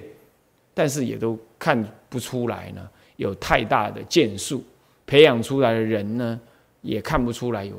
[0.76, 4.64] 但是也都看不出来呢有太大的建树，
[5.08, 6.40] 培养出来的人呢
[6.84, 7.74] 也看不出来有。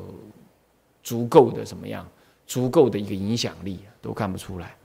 [1.03, 2.07] 足够的怎么样？
[2.47, 4.77] 足够的一个影响力都看不出来。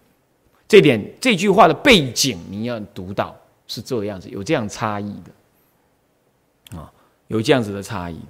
[0.76, 3.34] 这点这句话的背景你要读到
[3.66, 6.92] 是这样子，有这样差异的啊，
[7.28, 8.28] 有这样子的差异的。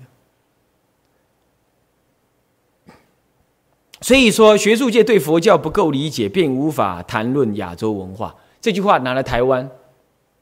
[3.99, 8.35] 所以说，学术界对佛教不够理解，便无法谈论亚洲文化。
[8.61, 9.67] 这句话拿来台湾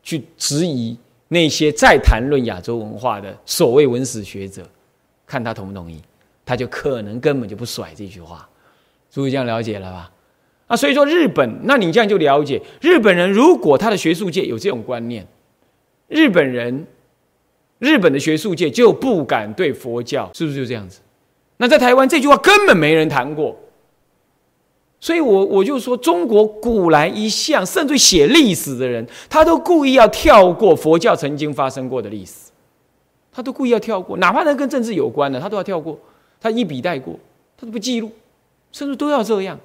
[0.02, 0.98] 去质疑
[1.30, 4.70] 那些在谈论亚洲文化的所谓文史学者，
[5.26, 6.02] 看他同不同意。
[6.44, 8.50] 他就可能根本就不甩这句话，
[9.10, 10.12] 诸位这样了解了吧？
[10.74, 15.28] 啊，所以说日本，那你这样就了解，日本人如果他的学术界有这种观念，
[16.08, 16.88] 日本人，
[17.78, 21.02] 日本的学术界就不敢对佛教，是不是就这样子？
[21.58, 23.56] 那在台湾这句话根本没人谈过，
[25.00, 32.50] 所以我我就说，中国古来一向，甚至写历史的人，他都故意要跳过佛教曾经发生过的历史，
[33.32, 36.00] 他都故意要跳过，哪怕那跟政治有关的，他都要跳过，
[36.42, 37.14] 他一笔带过，
[37.56, 38.12] 他都不记录，
[38.72, 39.60] 甚至都要这样。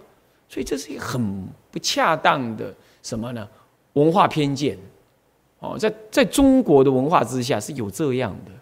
[0.49, 3.47] 所以这是一个很不恰当的什么呢？
[3.95, 4.79] 文化偏见，
[5.59, 8.53] 哦，在在中国的文化之下是有这样的，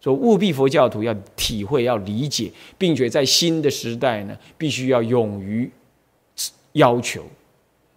[0.00, 5.70] 所以务必佛教徒要体会、要理解，并且在新的时代呢，必须要勇于
[6.72, 7.24] 要求，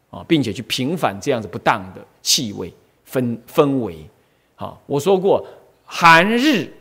[0.10, 2.72] 啊，并且去平反这样子不当的气味
[3.10, 3.98] 氛氛围。
[4.56, 5.46] 好，我说过，
[5.84, 6.72] 韩日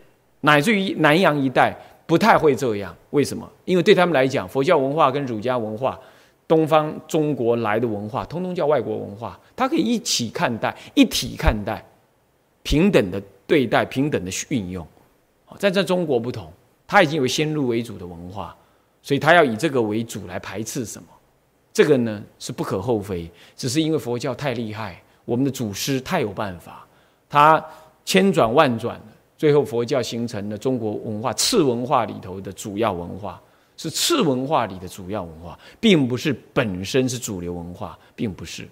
[0.42, 1.74] 乃至于南洋一带
[2.06, 3.50] 不太会这样，为什么？
[3.64, 5.98] 因为对他们来讲，佛教文化跟儒家文化。
[6.52, 11.82] 东方中国来的文化，通通叫外国文化，它可以一起看待，一体看待，
[12.62, 14.86] 平等的对待，平等的运用。
[15.46, 16.52] 好在这中国不同，
[16.86, 18.54] 它已经有先入为主的文化，
[19.00, 21.08] 所以它要以这个为主来排斥什么？
[21.72, 26.86] 这个呢是不可厚非，只是因为佛教太厉害，我们的祖师太有办法，
[27.30, 27.64] 他
[28.04, 29.00] 千转万转
[29.38, 33.40] 最后佛教形成了中国文化次文化里头的主要文化。
[33.82, 38.64] 是次文化里的主要文化，并不是本身是主流文化，并不是。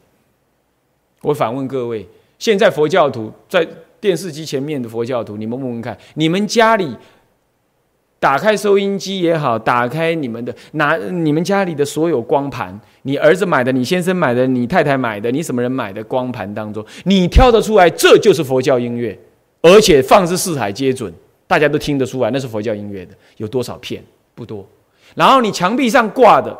[1.22, 2.06] 我反问各位：
[2.38, 3.66] 现在佛教徒在
[4.00, 6.96] 电视机前面的佛教徒，你们问问看，你们家里
[8.20, 19.18] 打开收音机也好，打开你们的拿你们家里的所有光盘，你儿子买的，你先生买的，你太太买的，你什么人买的光盘当中，你挑得出来这就是佛教音乐，
[19.60, 21.12] 而且放之四海皆准，
[21.48, 24.00] 大家都听得出来那是佛教音乐的，有多少片？
[24.36, 24.64] 不多。
[25.14, 26.56] 然后你墙壁上挂的，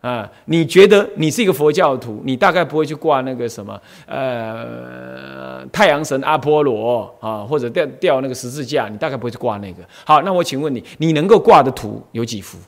[0.00, 9.82] 啊，你觉得你是一个佛教徒，你大概不会去挂那个什么，呃，太阳神阿波罗啊，或者吊吊那个十字架，你大概不会去挂那个。
[10.04, 12.58] 好，那我请问你，你能够挂的图有几幅？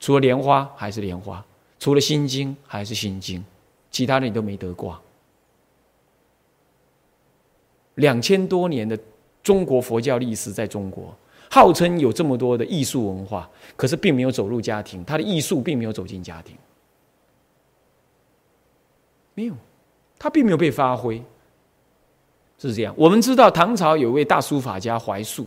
[0.00, 1.44] 除了莲花还是莲花？
[1.78, 3.44] 除了心经还是心经？
[3.90, 4.98] 其他的你都没得挂。
[7.96, 8.98] 两千多年的
[9.42, 11.14] 中国佛教历史，在中国。
[11.54, 16.56] 号称有这么多的艺术文化，可是并没有走入家庭，他的艺术并没有走进家庭，
[19.34, 19.54] 没有，
[20.18, 21.22] 他并没有被发挥，
[22.58, 22.94] 是这样。
[22.96, 25.46] 我们知道唐朝有位大书法家怀素，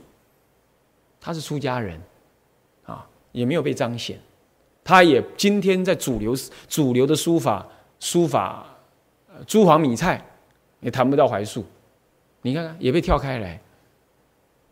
[1.20, 2.00] 他是出家人，
[2.84, 4.20] 啊，也没有被彰显，
[4.84, 6.36] 他也今天在主流
[6.68, 7.68] 主流的书法
[8.00, 8.64] 书法，
[9.48, 10.24] 朱黄米菜
[10.82, 11.66] 也谈不到怀素，
[12.44, 13.60] 你看看也被跳开来，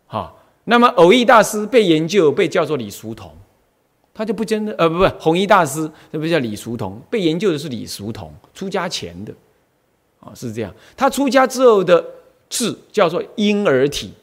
[0.06, 0.42] 好。
[0.66, 3.32] 那么偶益大师被研究，被叫做李叔同，
[4.14, 9.34] 他就不真的，呃，不不，弘一大师那不叫李叔同，被研究的是李叔同，出家前的，
[10.22, 10.74] 啊，是这样。
[10.96, 12.04] 他出家之后的
[12.50, 14.14] 字叫做婴儿体，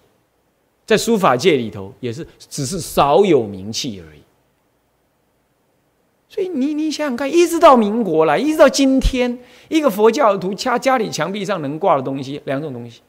[0.87, 4.20] 在书法界里头也是只是少有名气而已。
[6.29, 13.03] 所以你你想想看，一直到民国来，一直到今天，一个佛教徒家家里墙壁上能挂的东西，两种东西，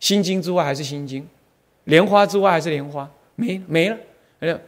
[0.00, 1.26] 心经之外还是心经。
[1.86, 3.96] 莲花之外还是莲花，没没了。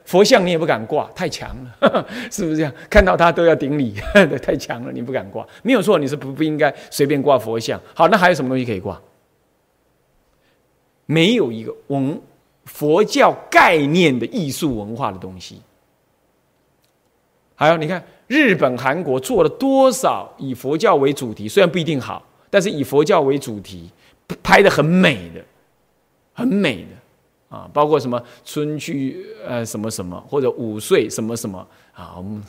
[0.04, 2.72] 佛像你也不敢挂，太强了， 是不是这样？
[2.88, 3.94] 看到他都要顶礼，
[4.42, 5.46] 太强了，你不敢挂。
[5.62, 7.80] 没有错，你是不不应该随便挂佛像。
[7.94, 9.00] 好，那还有什么东西可以挂？
[11.06, 12.20] 没有一个文
[12.64, 15.60] 佛教概念的艺术文化的东西。
[17.54, 23.90] 还有，你看日本、韩国做了多少以佛教为主题，虽然不一定好，但是以佛教为主题
[24.42, 25.44] 拍的很美的，
[26.32, 26.88] 很美的。
[27.48, 32.42] 啊，包括什么春去呃什么什么，或者午睡什么什么啊，我们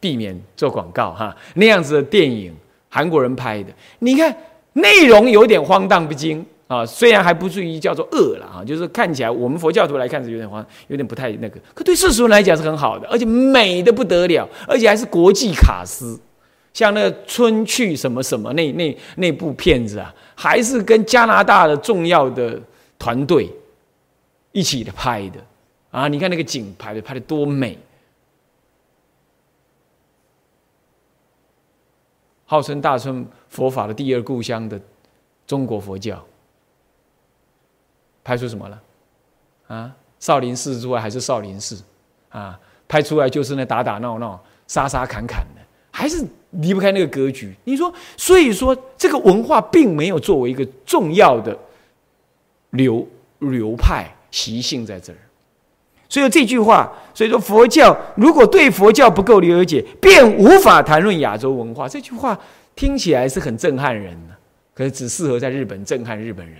[0.00, 1.34] 避免做广告哈。
[1.54, 2.52] 那样子的电影，
[2.88, 4.36] 韩国人拍的，你看
[4.72, 16.18] 内容有点荒诞不经啊，虽然还不至于叫做恶了啊，就是看起来我们佛教徒来看是有点荒，有点不太那个，可对世俗人来讲是很好的，而且美的不得了，而且还是国际卡司，
[16.74, 22.60] 像那个春去什么什么那那那部片子啊，还是跟加拿大的重要的
[22.98, 23.48] 团队。
[24.58, 25.40] 一起的拍的
[25.92, 26.08] 啊！
[26.08, 27.78] 你看那个景拍的拍的多美，
[32.44, 34.80] 号称大乘佛法的第二故乡的
[35.46, 36.20] 中国佛教，
[38.24, 38.82] 拍出什么了？
[39.68, 41.80] 啊，少林寺之外还是少林寺
[42.30, 42.58] 啊？
[42.88, 47.54] 拍出来就是那打打闹闹、杀杀砍砍的，还是离不开那个格局。
[47.62, 51.56] 你说，所以说这个文化并没有作为一个重要的
[52.70, 53.06] 流
[53.38, 54.12] 流派。
[54.30, 55.18] 习性在这儿，
[56.08, 61.88] 所以这句话，所以说佛教如果对佛教不够了解，便无法谈论亚洲文化。
[61.88, 62.38] 这句话
[62.74, 64.34] 听起来是很震撼人的，
[64.74, 66.58] 可是只适合在日本震撼日本人，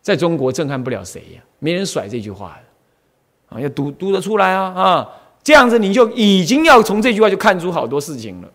[0.00, 1.42] 在中国震撼不了谁呀？
[1.58, 5.08] 没人甩这句话的啊，要读读得出来啊啊！
[5.44, 8.48] 这样子你就已经要从这句话就看出好多事情了，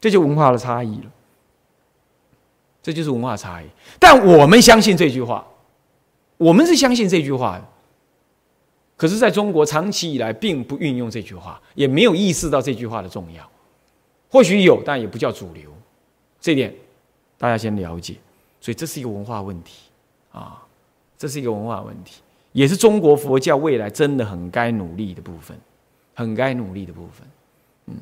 [0.00, 1.04] 这就文化的差异了。
[2.82, 3.66] 这就是文化差异。
[3.98, 5.46] 但我们相信这句话，
[6.38, 7.64] 我们是相信这句话的。
[8.96, 13.48] 可是，在中国长期以来并不运用这句话，也没有意识到这句话的重要。
[14.28, 15.70] 或许有，但也不叫主流。
[16.40, 16.74] 这点
[17.38, 18.16] 大家先了解。
[18.60, 19.82] 所以，这是一个文化问题
[20.32, 20.60] 啊，
[21.16, 25.56] 这是一个文化问题，也是中国佛教未来真的很该努力的部分，
[26.14, 27.28] 很该努力的部分。
[27.86, 27.94] 嗯。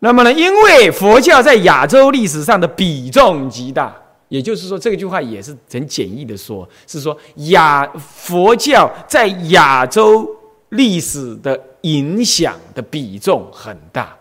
[0.00, 3.96] 那么呢，因为佛教在亚洲历史上的比重极大。
[4.28, 7.16] 也就是说，这句话也是很简易的说，是说
[7.48, 10.28] 亚佛教在亚洲
[10.68, 14.14] 历史的影响的比重很大，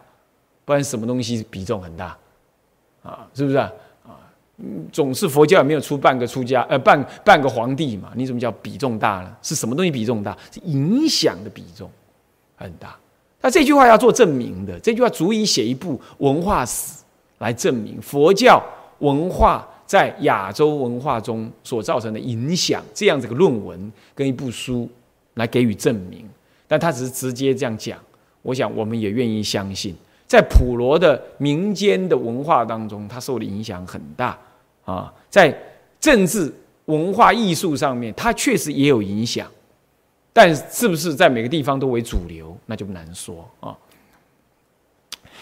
[0.63, 2.17] 不然什么东西比重很大
[3.03, 3.27] 啊？
[3.33, 3.69] 是不是啊？
[4.05, 4.15] 啊，
[4.93, 8.13] 总是佛教也没有出半个出家，呃，半半个皇帝嘛？
[8.15, 9.35] 你怎么叫比重大呢？
[9.41, 10.37] 是什么东西比重大？
[10.49, 11.91] 是影响的比重
[12.55, 12.95] 很大。
[13.41, 17.03] 那这句话要做证明的，这句话足以写一部文化史
[17.39, 18.63] 来证明佛教
[18.99, 19.67] 文化。
[19.87, 24.87] 在亚洲文化中所造成的影响，这样子个论文跟一部书
[25.35, 26.29] 来给予证明，
[26.67, 27.97] 但他只是直接这样讲，
[28.41, 29.95] 我想我们也愿意相信，
[30.27, 34.37] 在普罗的民间的文化当中，它受的影响很大
[34.83, 35.57] 啊，在
[35.99, 36.53] 政治、
[36.85, 39.49] 文化、艺术上面，它确实也有影响，
[40.33, 43.75] 但是不是在每个地方都为主流，那就难说啊。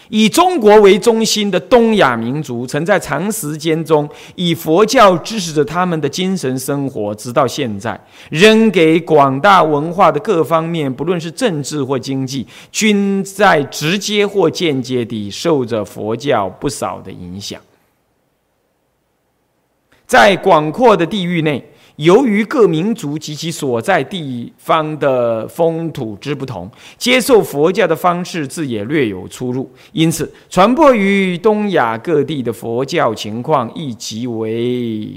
[0.08, 8.00] 以中国为中心的东亚民族，曾在长时间中以佛教支持着他们的精神生活，直到现在，
[8.30, 17.60] 仍给广大文化的各方面，不论是政治或经济，均在直接或间接地受着佛教不少的影响。
[20.06, 21.64] 在广阔的地域内。
[21.96, 35.10] 由于各民族及其所在地方的风土之不同，接受佛教的方式自也略有出入，因此传播于东亚各地的佛教情况亦极为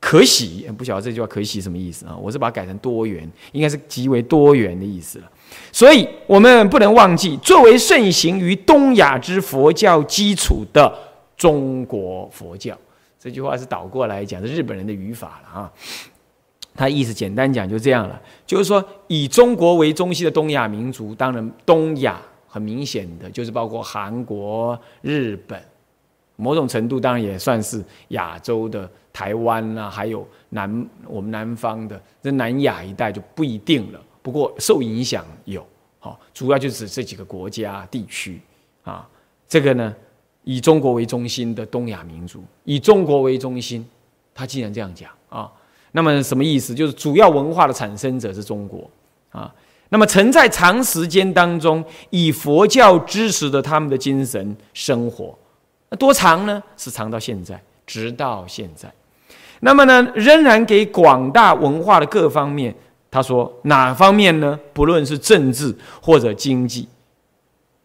[0.00, 0.66] 可喜。
[0.76, 2.16] 不晓得这句话“可喜”什么意思啊？
[2.20, 5.30] 我是把它改成多元，应该是极为多元的意思了。
[5.70, 10.92] 所以，我们不能忘记，作为盛行于东亚之佛教基础的
[11.36, 12.76] 中国佛教。
[13.22, 15.72] 这句话是倒过来讲，是日本人的语法了啊。
[16.74, 25.62] 他意思简单讲就这样了，就是说以中国为中心的东亚民族，当然东亚很明显的就是包括韩国、日本，
[26.34, 34.00] 某种程度当然也算是亚洲的台湾啊，还有南我们南方的这南亚一带就不一定了。
[34.20, 35.64] 不过受影响有，
[36.00, 38.40] 好，主要就指这几个国家地区
[38.82, 39.08] 啊。
[39.46, 39.94] 这个呢？
[40.44, 43.86] 以中国为中心的东亚民族，以中国为中心，
[44.34, 45.50] 他既然这样讲啊，
[45.92, 46.74] 那么什么意思？
[46.74, 48.90] 就是主要文化的产生者是中国
[49.30, 49.52] 啊。
[49.88, 55.36] 那么曾在长时间当中以佛教支持的他们的精神生活，
[55.90, 56.62] 那多长呢？
[56.76, 58.90] 是长到现在，直到现在。
[59.60, 62.74] 那么呢，仍然给广大文化的各方面，
[63.10, 64.58] 他说哪方面呢？
[64.72, 66.88] 不论是政治或者经济。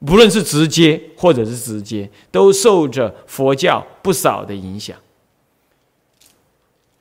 [0.05, 4.95] 不论是直接或者是直接，都受着佛教不少的影响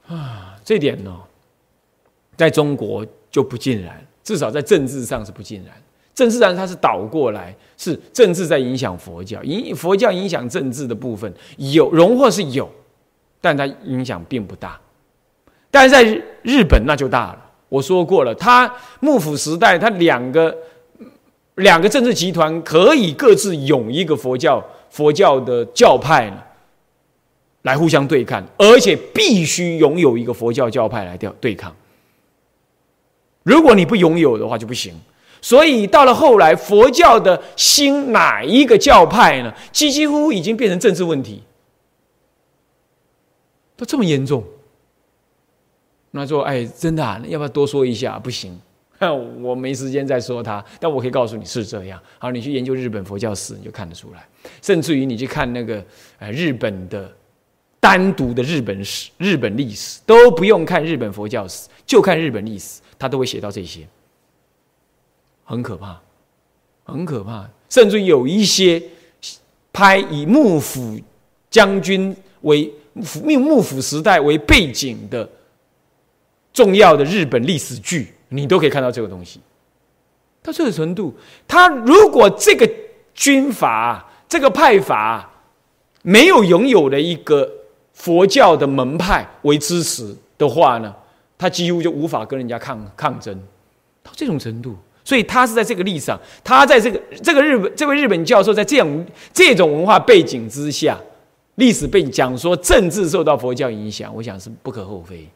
[0.07, 0.57] 啊。
[0.65, 1.15] 这点呢，
[2.37, 5.75] 在中国就不尽然，至少在政治上是不尽然。
[6.15, 12.67] 政治上它是倒过来，是政治在影响佛教，影佛教影响政治的部分有荣获是有，
[13.43, 14.81] 但它影响并不大。
[15.71, 16.03] 但是在
[16.43, 17.45] 日本那就大了。
[17.69, 20.57] 我说过了，他幕府时代，他两个。
[21.57, 26.43] 两个政治集团可以各自拥一个佛教佛教的教派呢，
[27.63, 31.75] 来互相对抗，而且必须拥有一个佛教教派来调对抗。
[33.43, 34.95] 如果你不拥有的话就不行。
[35.43, 39.55] 所以到了后来，佛教的兴哪一个教派呢？
[39.71, 41.41] 几几乎已经变成政治问题，
[43.77, 44.43] 都这么严重。
[46.11, 48.19] 那说，哎，真的，啊，要不要多说一下？
[48.19, 48.59] 不行。
[49.41, 52.01] 我没时间再说他，但我可以告诉你是这样。
[52.19, 54.27] 好，你去研究日本佛教史，你就看得出来。
[54.63, 55.85] 甚至于你去看那个
[56.19, 57.11] 呃日本的
[57.81, 63.87] 单独的日本史、日本历史，都不用看日本佛教史，就看日本历史，他都会写到这些，
[65.45, 66.01] 很可怕，
[66.85, 67.49] 很可怕。
[67.69, 68.83] 甚至有一些
[69.73, 70.99] 拍以幕府
[71.51, 75.29] 将军为幕幕府时代为背景的。
[76.53, 79.41] 重要的日本历史剧，你都可以看到这个东西。
[80.43, 81.13] 到这个程度，
[81.49, 82.71] 他如果这个
[83.15, 85.29] 军阀、这个派阀
[86.03, 87.51] 没有拥有的一个
[87.93, 90.95] 佛教的门派为支持的话呢，
[91.37, 93.37] 他几乎就无法跟人家抗抗争。
[94.05, 100.97] 到这种程度，所以他是在这个立场，他在这个这个日本这位日本教授在这样这种文化背景之下，
[101.57, 105.29] 历史背景讲说政治受到佛教影响，我想是不可厚非。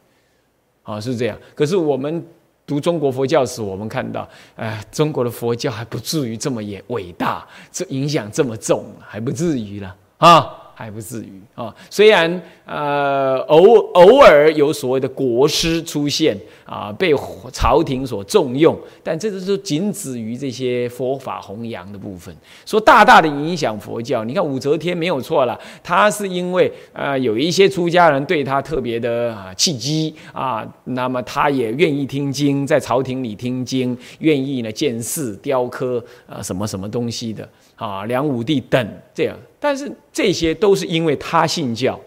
[0.83, 1.37] 啊，是这样。
[1.53, 2.25] 可是我们。
[2.71, 10.55] 读中国佛教史，我们看到，哎，中国的佛教还不至于这么也伟大，这影响这么重，还不至于了啊。
[10.81, 17.13] 还不至于啊，虽然呃偶偶尔有所谓的国师出现啊，被
[17.53, 24.23] 朝廷所重用，但这都是仅止于这些佛法弘扬的部分，说大大的影响佛教。
[24.23, 37.47] 你看武则天没有错了，她是因为呃有一些出家人对她特别的啊契机啊，那么她也愿意听经，在朝廷里听经，愿意呢见寺雕刻啊什么什么东西的。
[37.81, 41.99] 啊，梁武帝等这样，但是这些都是因为他信教，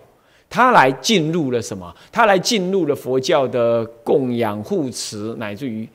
[0.48, 1.92] 他来进入了什么？
[2.12, 5.88] 他来进入了佛教的供养护持，乃至于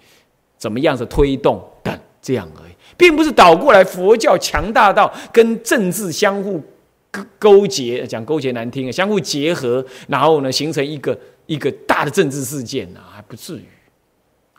[0.58, 6.62] 怎么样的推动等这样而已，并不是倒过来佛教强大到跟政治相互
[7.10, 13.66] 勾勾结，讲勾结难听啊，相互结合，然后呢形成一个一个大的政治事件啊，还不至于，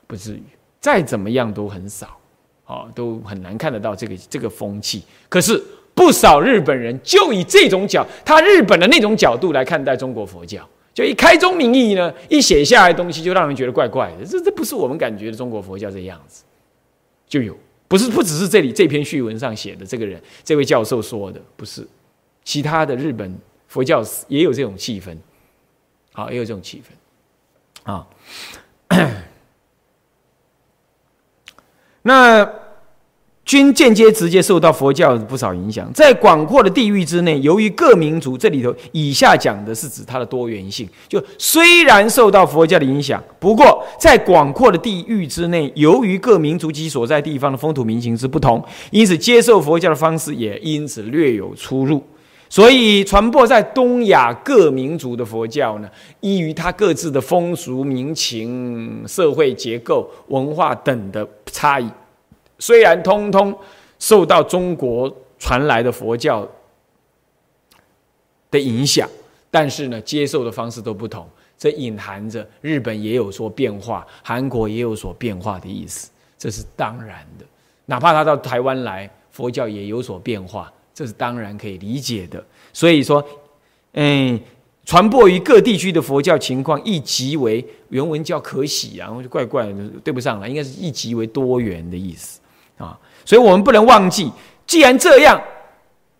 [0.06, 0.42] 不至于，
[0.80, 2.16] 再怎么样都很少。
[2.70, 5.02] 啊，都很难看得到这个这个风气。
[5.28, 5.60] 可是
[5.92, 10.64] 不少日本人就以这种角，他日本的那种角度来看待中国佛教，
[10.94, 14.24] 就一开宗明义呢，一写下来东西就让人觉得怪怪的。
[14.24, 16.44] 这这不是我们感觉的中国佛教这样子，
[17.26, 17.58] 就有
[17.88, 21.84] 不是不只是这里这篇序文上写的这个人这位教授说的，不是
[22.44, 25.16] 其他的日本佛教也有这种气氛，
[26.12, 28.06] 好，也有这种气氛啊。
[32.03, 32.48] 那
[33.44, 35.90] 均间接、直接受到佛教不少影响。
[35.92, 40.88] 在广阔的地域之内，由于各民族，这里头以下讲的是指它的多元性。
[41.09, 52.05] 就虽然受到佛教的影响，不过在广阔的地域之内，由于各民族及所在地方的风土民情之不同，因此接受佛教的方式也因此略有出入。
[52.53, 55.88] 所以，传播在东亚各民族的佛教呢，
[56.18, 61.88] 依于它各自的风俗民情、社会结构、文化等的差异，
[62.59, 63.57] 虽然通通
[64.01, 66.44] 受到中国传来的佛教
[68.51, 69.09] 的影响，
[69.48, 71.24] 但是呢，接受的方式都不同。
[71.57, 77.44] 这隐含着日本也有所变化，韩国也有所变化的意思，这是当然的。
[77.86, 80.72] 哪怕他到台湾来，佛教也有所变化。
[81.01, 82.44] 这是当然可以理解的，
[82.74, 83.24] 所以说，
[83.94, 84.38] 嗯，
[84.84, 89.72] 传播于各地区的佛教情况亦极为原文叫可喜，然后就怪怪的
[90.05, 92.38] 对不上了，应该是亦极为多元的意思
[92.76, 93.01] 啊。
[93.24, 94.30] 所以我们不能忘记，
[94.66, 95.42] 既然这样，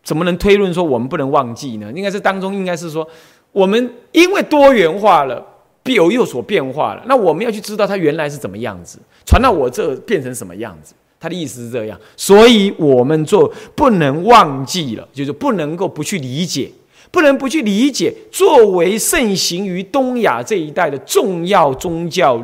[0.03, 1.93] 怎么能推论说我们不能忘记呢？
[1.95, 3.07] 应该是当中应该是说，
[3.53, 5.47] 我们因为多元化了，
[5.83, 10.95] 必有有所变化了，那我们要去知道它原来是怎么样子，传到我这变成什么样子。
[11.21, 16.73] 他的意思是这样，所以我们做不能忘记了，就是不能够不去理解，
[17.11, 22.43] 不能不去理解，作为盛行于东亚这一带的重要宗教，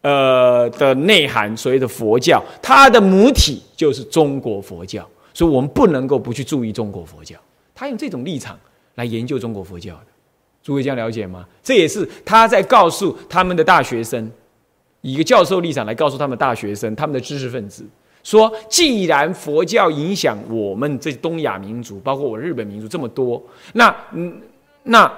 [0.00, 7.36] 呃的内涵，所谓的佛教，它的母体就是中国佛教，所以我们不能够不去注意中国佛教。
[7.74, 8.58] 他用这种立场
[8.94, 10.06] 来研究中国佛教的，
[10.62, 11.44] 诸位这样了解吗？
[11.62, 14.30] 这也是他在告诉他们的大学生。
[15.02, 17.84] 以一个教授立场来告诉他们大学生、他们的知识分子，
[18.22, 23.42] 说：既然佛教影响我们这东亚民族，包括我日本民族这么多，
[23.72, 24.40] 那嗯，
[24.84, 25.10] 那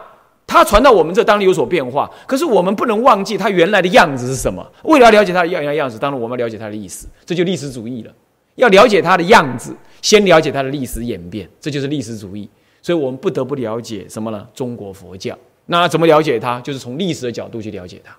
[0.46, 2.10] 它传到我们这当然有所变化。
[2.26, 4.64] 可是我们不能忘记它原来的样子是什么。
[4.84, 8.12] 为了了解它的样样样子，当然我们要了解它的历史，这就历史主义了。
[8.56, 12.48] 要了解它的样子，先了解它的历史演变，这就是历史主义。
[12.82, 14.46] 所以我们不得不了解什么呢？
[14.52, 15.36] 中国佛教。
[15.66, 16.60] 那怎么了解它？
[16.60, 18.14] 就是从历史的角度去了解它。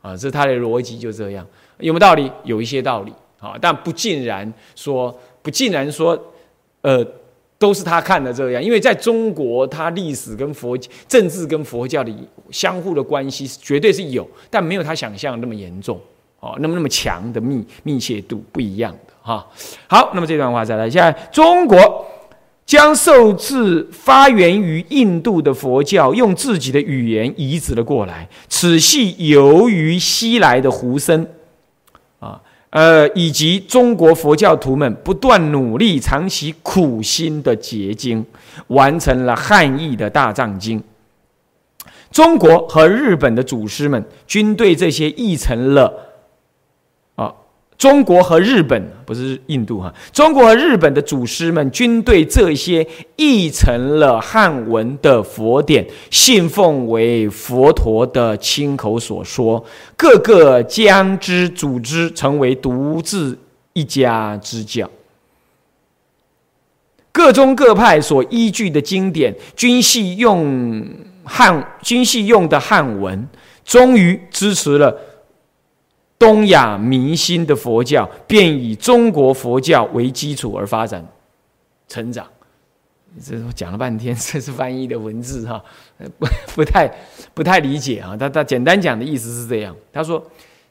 [0.00, 1.46] 啊，这他的逻辑就这样，
[1.78, 2.30] 有没有道理？
[2.44, 6.18] 有一些道理，啊，但不尽然说，不尽然说，
[6.82, 7.04] 呃，
[7.58, 8.62] 都是他看的这样。
[8.62, 10.78] 因为在中国，他历史跟佛
[11.08, 12.12] 政治跟佛教的
[12.50, 16.00] 相互的关系绝对是有，但没有他想象那么严重，
[16.40, 19.46] 哦，那么那么强的密密切度不一样的哈。
[19.88, 22.06] 好，那么这段话再来，现在中国。
[22.68, 28.28] 将受自发源于印度的佛教，用自己的语言移植了过来。
[28.46, 31.26] 此系由于西来的胡僧，
[32.18, 32.38] 啊，
[32.68, 38.22] 呃，以及中国佛教徒们不断努力、长期苦心的结晶，
[38.66, 40.84] 完成了汉译的大藏经。
[42.10, 46.07] 中国和日本的祖师们均对这些译成了，
[47.78, 59.64] 中国和日本不是印度哈，中国和日本的祖师们均对这些译成了汉文的佛典信奉为佛陀的亲口所说，
[59.96, 63.38] 各个将之组织成为独自
[63.74, 64.90] 一家之教。
[67.12, 70.84] 各宗各派所依据的经典，均系用
[71.22, 73.28] 汉，均系用的汉文，
[73.64, 74.96] 终于支持了
[76.18, 81.06] 东亚民心的佛教，便以中国佛教为基础而发展
[81.86, 82.26] 成长。
[83.22, 85.62] 这我讲了半天， 这是翻译的文字哈，
[86.18, 86.92] 不不太
[87.34, 88.16] 不太理解啊。
[88.16, 90.22] 他他简单讲的意思是这样，他说。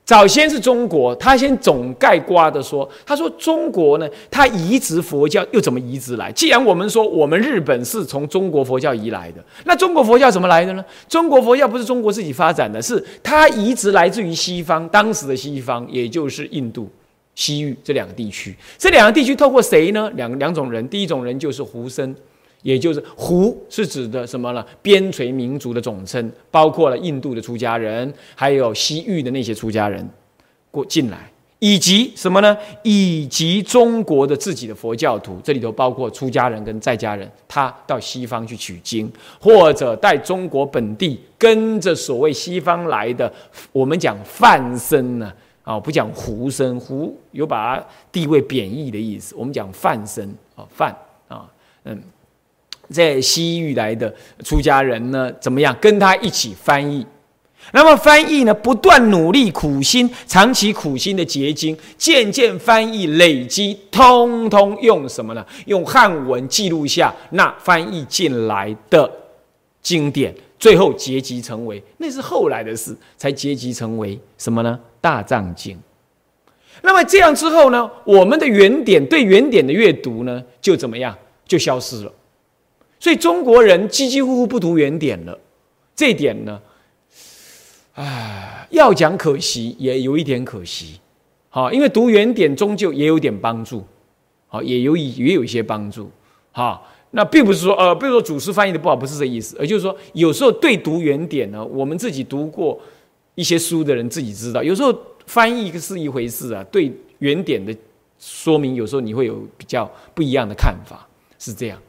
[0.07, 6.31] 早先是中国，他先总概括的说，他说中国呢，他移植佛教又怎么移植来？
[6.31, 10.85] 既然我们说我们日本是从中国佛教移来的，那中国佛教怎么来的呢？
[11.09, 16.89] 中国佛教不是中国自己发展的，是它移植来自于西方，当时的西方也就是印度、
[17.35, 18.55] 西域这两个地区。
[18.77, 20.09] 这两个地区透过谁呢？
[20.15, 22.15] 两两种人，第一种人就是胡僧。
[22.67, 24.65] 也就是胡是指的什么呢？
[24.81, 30.05] 边陲民族的总称，包括了印度的出家人，还有西域的那些出家人
[30.69, 32.57] 过进来，以及什么呢？
[32.83, 39.09] 以及中国的自己的佛教徒，这里头包括出家人跟在家人，他到西方去取经，
[39.39, 43.31] 或者在中国本地跟着所谓西方来的，
[43.71, 45.31] 我们讲梵僧呢，
[45.63, 50.93] 啊，不讲胡僧，胡有把地位贬义的意思，我们讲梵僧啊，梵
[51.29, 51.49] 啊，
[51.85, 51.97] 嗯。
[52.89, 54.13] 在西域来的
[54.43, 55.75] 出家人呢，怎么样？
[55.81, 57.05] 跟他一起翻译。
[57.73, 65.45] 那么翻译呢，不断努力、苦心、长期苦心的结晶，渐渐翻译累积，通通用什么呢？
[65.65, 69.11] 用汉文记录下那翻译进来的
[69.81, 74.79] 经典，最后结集成为，那是后来的事，才结集成为什么呢？
[75.01, 75.77] 大藏经。
[76.83, 81.13] 那么这样之后呢，我们的原点对原点的阅读呢，就怎么样？
[81.45, 82.11] 就消失了。
[82.99, 85.39] 所以中国人几几乎乎不读原点了，
[85.95, 86.59] 这一点呢，
[87.93, 90.99] 唉，要讲可惜，也有一点可惜，
[91.49, 93.83] 好，因为读原点终究也有点帮助，
[94.47, 96.09] 好，也有也有一些帮助，
[96.51, 102.79] 好，那并不是说呃，比如说祖师翻译的不好，不是这意思，而就是说有时候对读原点呢，我们自己读过
[103.35, 104.91] 一些书的人自己知道，有时候
[105.25, 107.75] 翻译是一回事啊，对原点的
[108.19, 111.79] 说明，有时候你会有比较不一样的看法，是这样。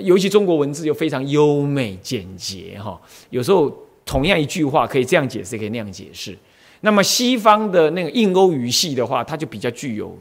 [0.00, 3.72] 尤其中国文字又非常优美简洁哈，有时候
[4.04, 6.36] 同样一句话可以这样解释，可以那样解释。
[6.80, 10.14] 那么西方的那个印欧语系的话，它就比较具有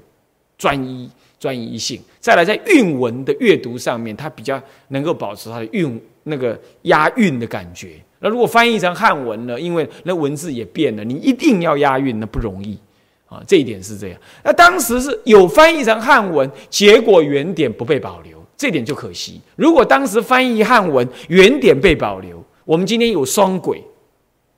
[0.58, 1.10] 专一
[1.40, 2.02] 专一性。
[2.20, 7.96] 再来，在韵文的阅读上面，它比较能够保持它的韵那个押韵的感觉。
[8.20, 9.60] 那如果翻译成汉文呢？
[9.60, 12.78] 因为那文字也变了，你一定要押韵，那不容易
[13.26, 13.44] 啊。
[13.46, 14.20] 这一点是这样。
[14.46, 18.42] 那当时是有翻译成汉文，结果原点不被保留。
[18.64, 19.42] 这点就可惜。
[19.58, 23.84] 如果当时翻译汉文原点被保留，我们今天有双轨，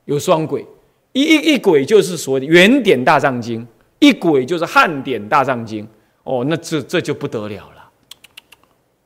[0.04, 0.64] 有双轨，
[1.10, 3.66] 一一一轨就是所谓的原点大藏经，
[3.98, 5.84] 一轨就是汉典大藏经。
[6.22, 7.90] 哦，那这这就不得了了，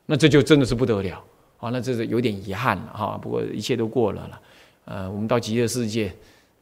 [0.05, 1.19] 那这就真的是不得了。
[1.57, 3.17] 好，那这是有点遗憾了哈。
[3.19, 4.39] 不过一切都过了了。
[4.85, 6.13] 呃，我们到极乐世界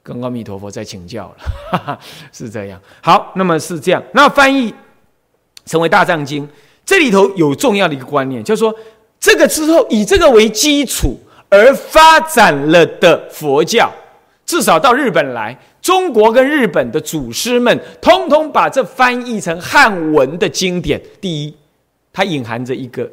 [0.02, 2.00] 跟阿弥陀佛再请教了，
[2.32, 2.82] 是这样。
[3.02, 4.02] 好，那么是这样。
[4.14, 4.74] 那翻译
[5.66, 6.48] 成为大藏经。
[6.90, 8.74] 这里头有重要的一个观念，就是说，
[9.20, 11.16] 这个之后以这个为基础
[11.48, 13.94] 而发展了的佛教，
[14.44, 21.00] 至少到日本来，中国跟日本的祖师们通通把这翻译成汉文的经典。
[21.22, 21.56] 第一，
[22.12, 23.08] 它隐含着一个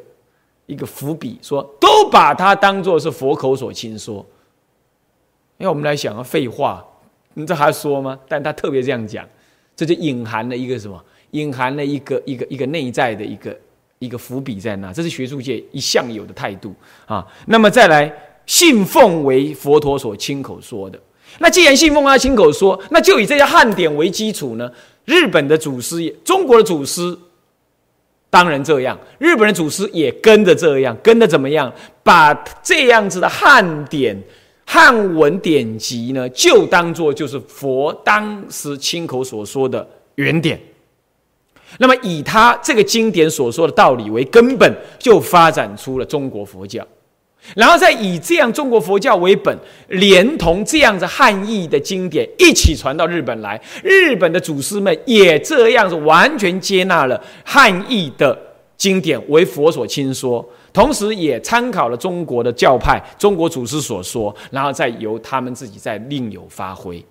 [0.65, 4.25] 一个伏笔，说都把它当做是佛口所亲说。
[5.59, 6.83] 因为我们来想啊，废话，
[7.35, 8.17] 你这还说吗？
[8.27, 9.23] 但他特别这样讲，
[9.75, 10.99] 这就隐含了一个什么？
[11.29, 13.55] 隐含了一个一个一个内在的一个。
[13.99, 16.75] 一个伏笔在那，这是学术界一向有的态度
[17.05, 17.25] 啊。
[17.47, 18.13] 那么再来，
[18.45, 20.99] 信奉为佛陀所亲口说的。
[21.39, 24.71] 那既然信奉他亲口说，那就以这些汉典为基础呢？
[25.05, 27.17] 日本的祖师，中国的祖师，
[28.29, 28.97] 当然这样。
[29.19, 31.71] 日本的祖师也跟着这样，跟着怎么样？
[32.03, 34.21] 把这样子的汉典、
[34.65, 40.59] 汉文典籍呢，就当做就是佛当时亲口所说的原典。
[41.79, 46.85] 那么以他这个经典所说的道理为根本，就发展出了中国佛教，
[47.55, 49.57] 然后再以这样中国佛教为本，
[49.89, 53.61] 连同这样子汉译的经典一起传到日本来。
[53.83, 58.37] 日本的祖师们也这样子完全接纳了汉译的
[58.75, 67.03] 经典为佛所亲说，同时也参考了中国的教派、中国祖师所说，然后再由他们自己再另有发挥。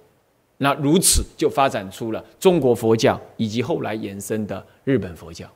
[0.59, 5.47] 那如此就发展出了中国佛教，以及后来延伸的日本佛教。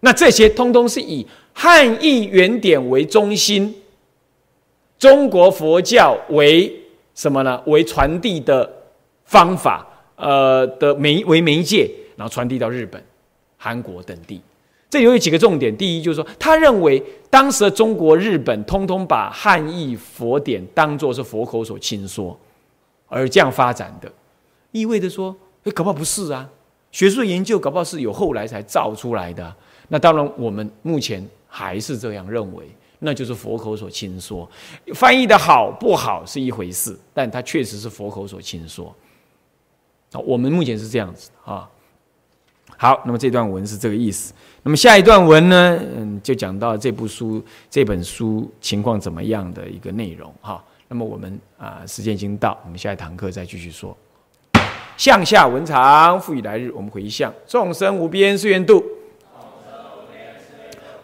[0.00, 3.74] 那这些通通是以汉译原点为中心，
[4.98, 6.74] 中国佛教为
[7.14, 7.62] 什么呢？
[7.66, 8.70] 为传递的
[9.24, 13.02] 方法，呃的媒为媒介，然后传递到日本、
[13.56, 14.40] 韩国等地。
[14.90, 15.74] 这有几个重点。
[15.76, 22.38] 第一就是说，他认为当时的中国、日本通通把汉译佛典当作是佛口所亲说，
[23.14, 24.10] 而这样发展的，
[24.72, 26.50] 意味着说，哎，搞不好不是啊。
[26.90, 29.54] 学术研究搞不好是有后来才造出来的。
[29.88, 34.48] 那当然，我们目前还是这样认为，那就是佛口所亲说。
[34.94, 38.92] 翻译的好不好是一回事，但它确实是佛口所亲说。
[40.12, 41.70] 好，我们目前是这样子啊。
[42.76, 44.34] 好，那么这段文是这个意思。
[44.64, 47.40] 那么下一段文呢，嗯，就讲到这部书、
[47.70, 50.62] 这本书情况怎么样的一个内容哈。
[50.88, 53.96] 那么我们啊，时间已经到，我们下一堂课再继续说。
[54.96, 58.84] 向下文长，复以来日，我们回向众生无边誓愿度，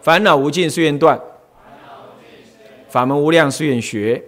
[0.01, 1.21] 烦恼无尽誓愿断，
[2.89, 4.23] 法门无量誓愿学，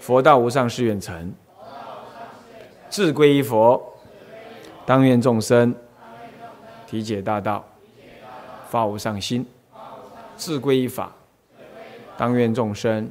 [0.00, 1.34] 佛道无上誓愿成，
[2.88, 3.94] 志归依佛，
[4.86, 5.74] 当愿众生。
[6.86, 7.66] 体解大道，
[8.70, 9.44] 发无上心，
[10.36, 11.12] 自归依法，
[12.16, 13.10] 当愿众生。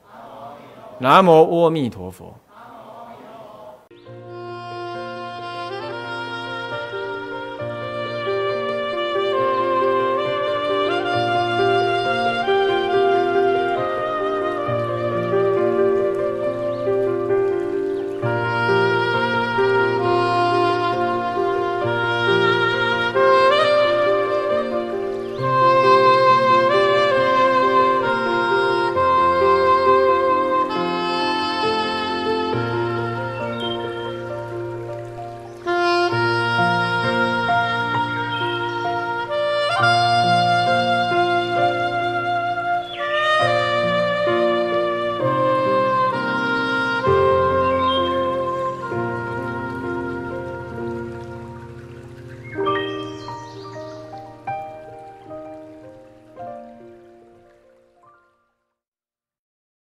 [1.01, 2.31] 南无阿弥陀佛。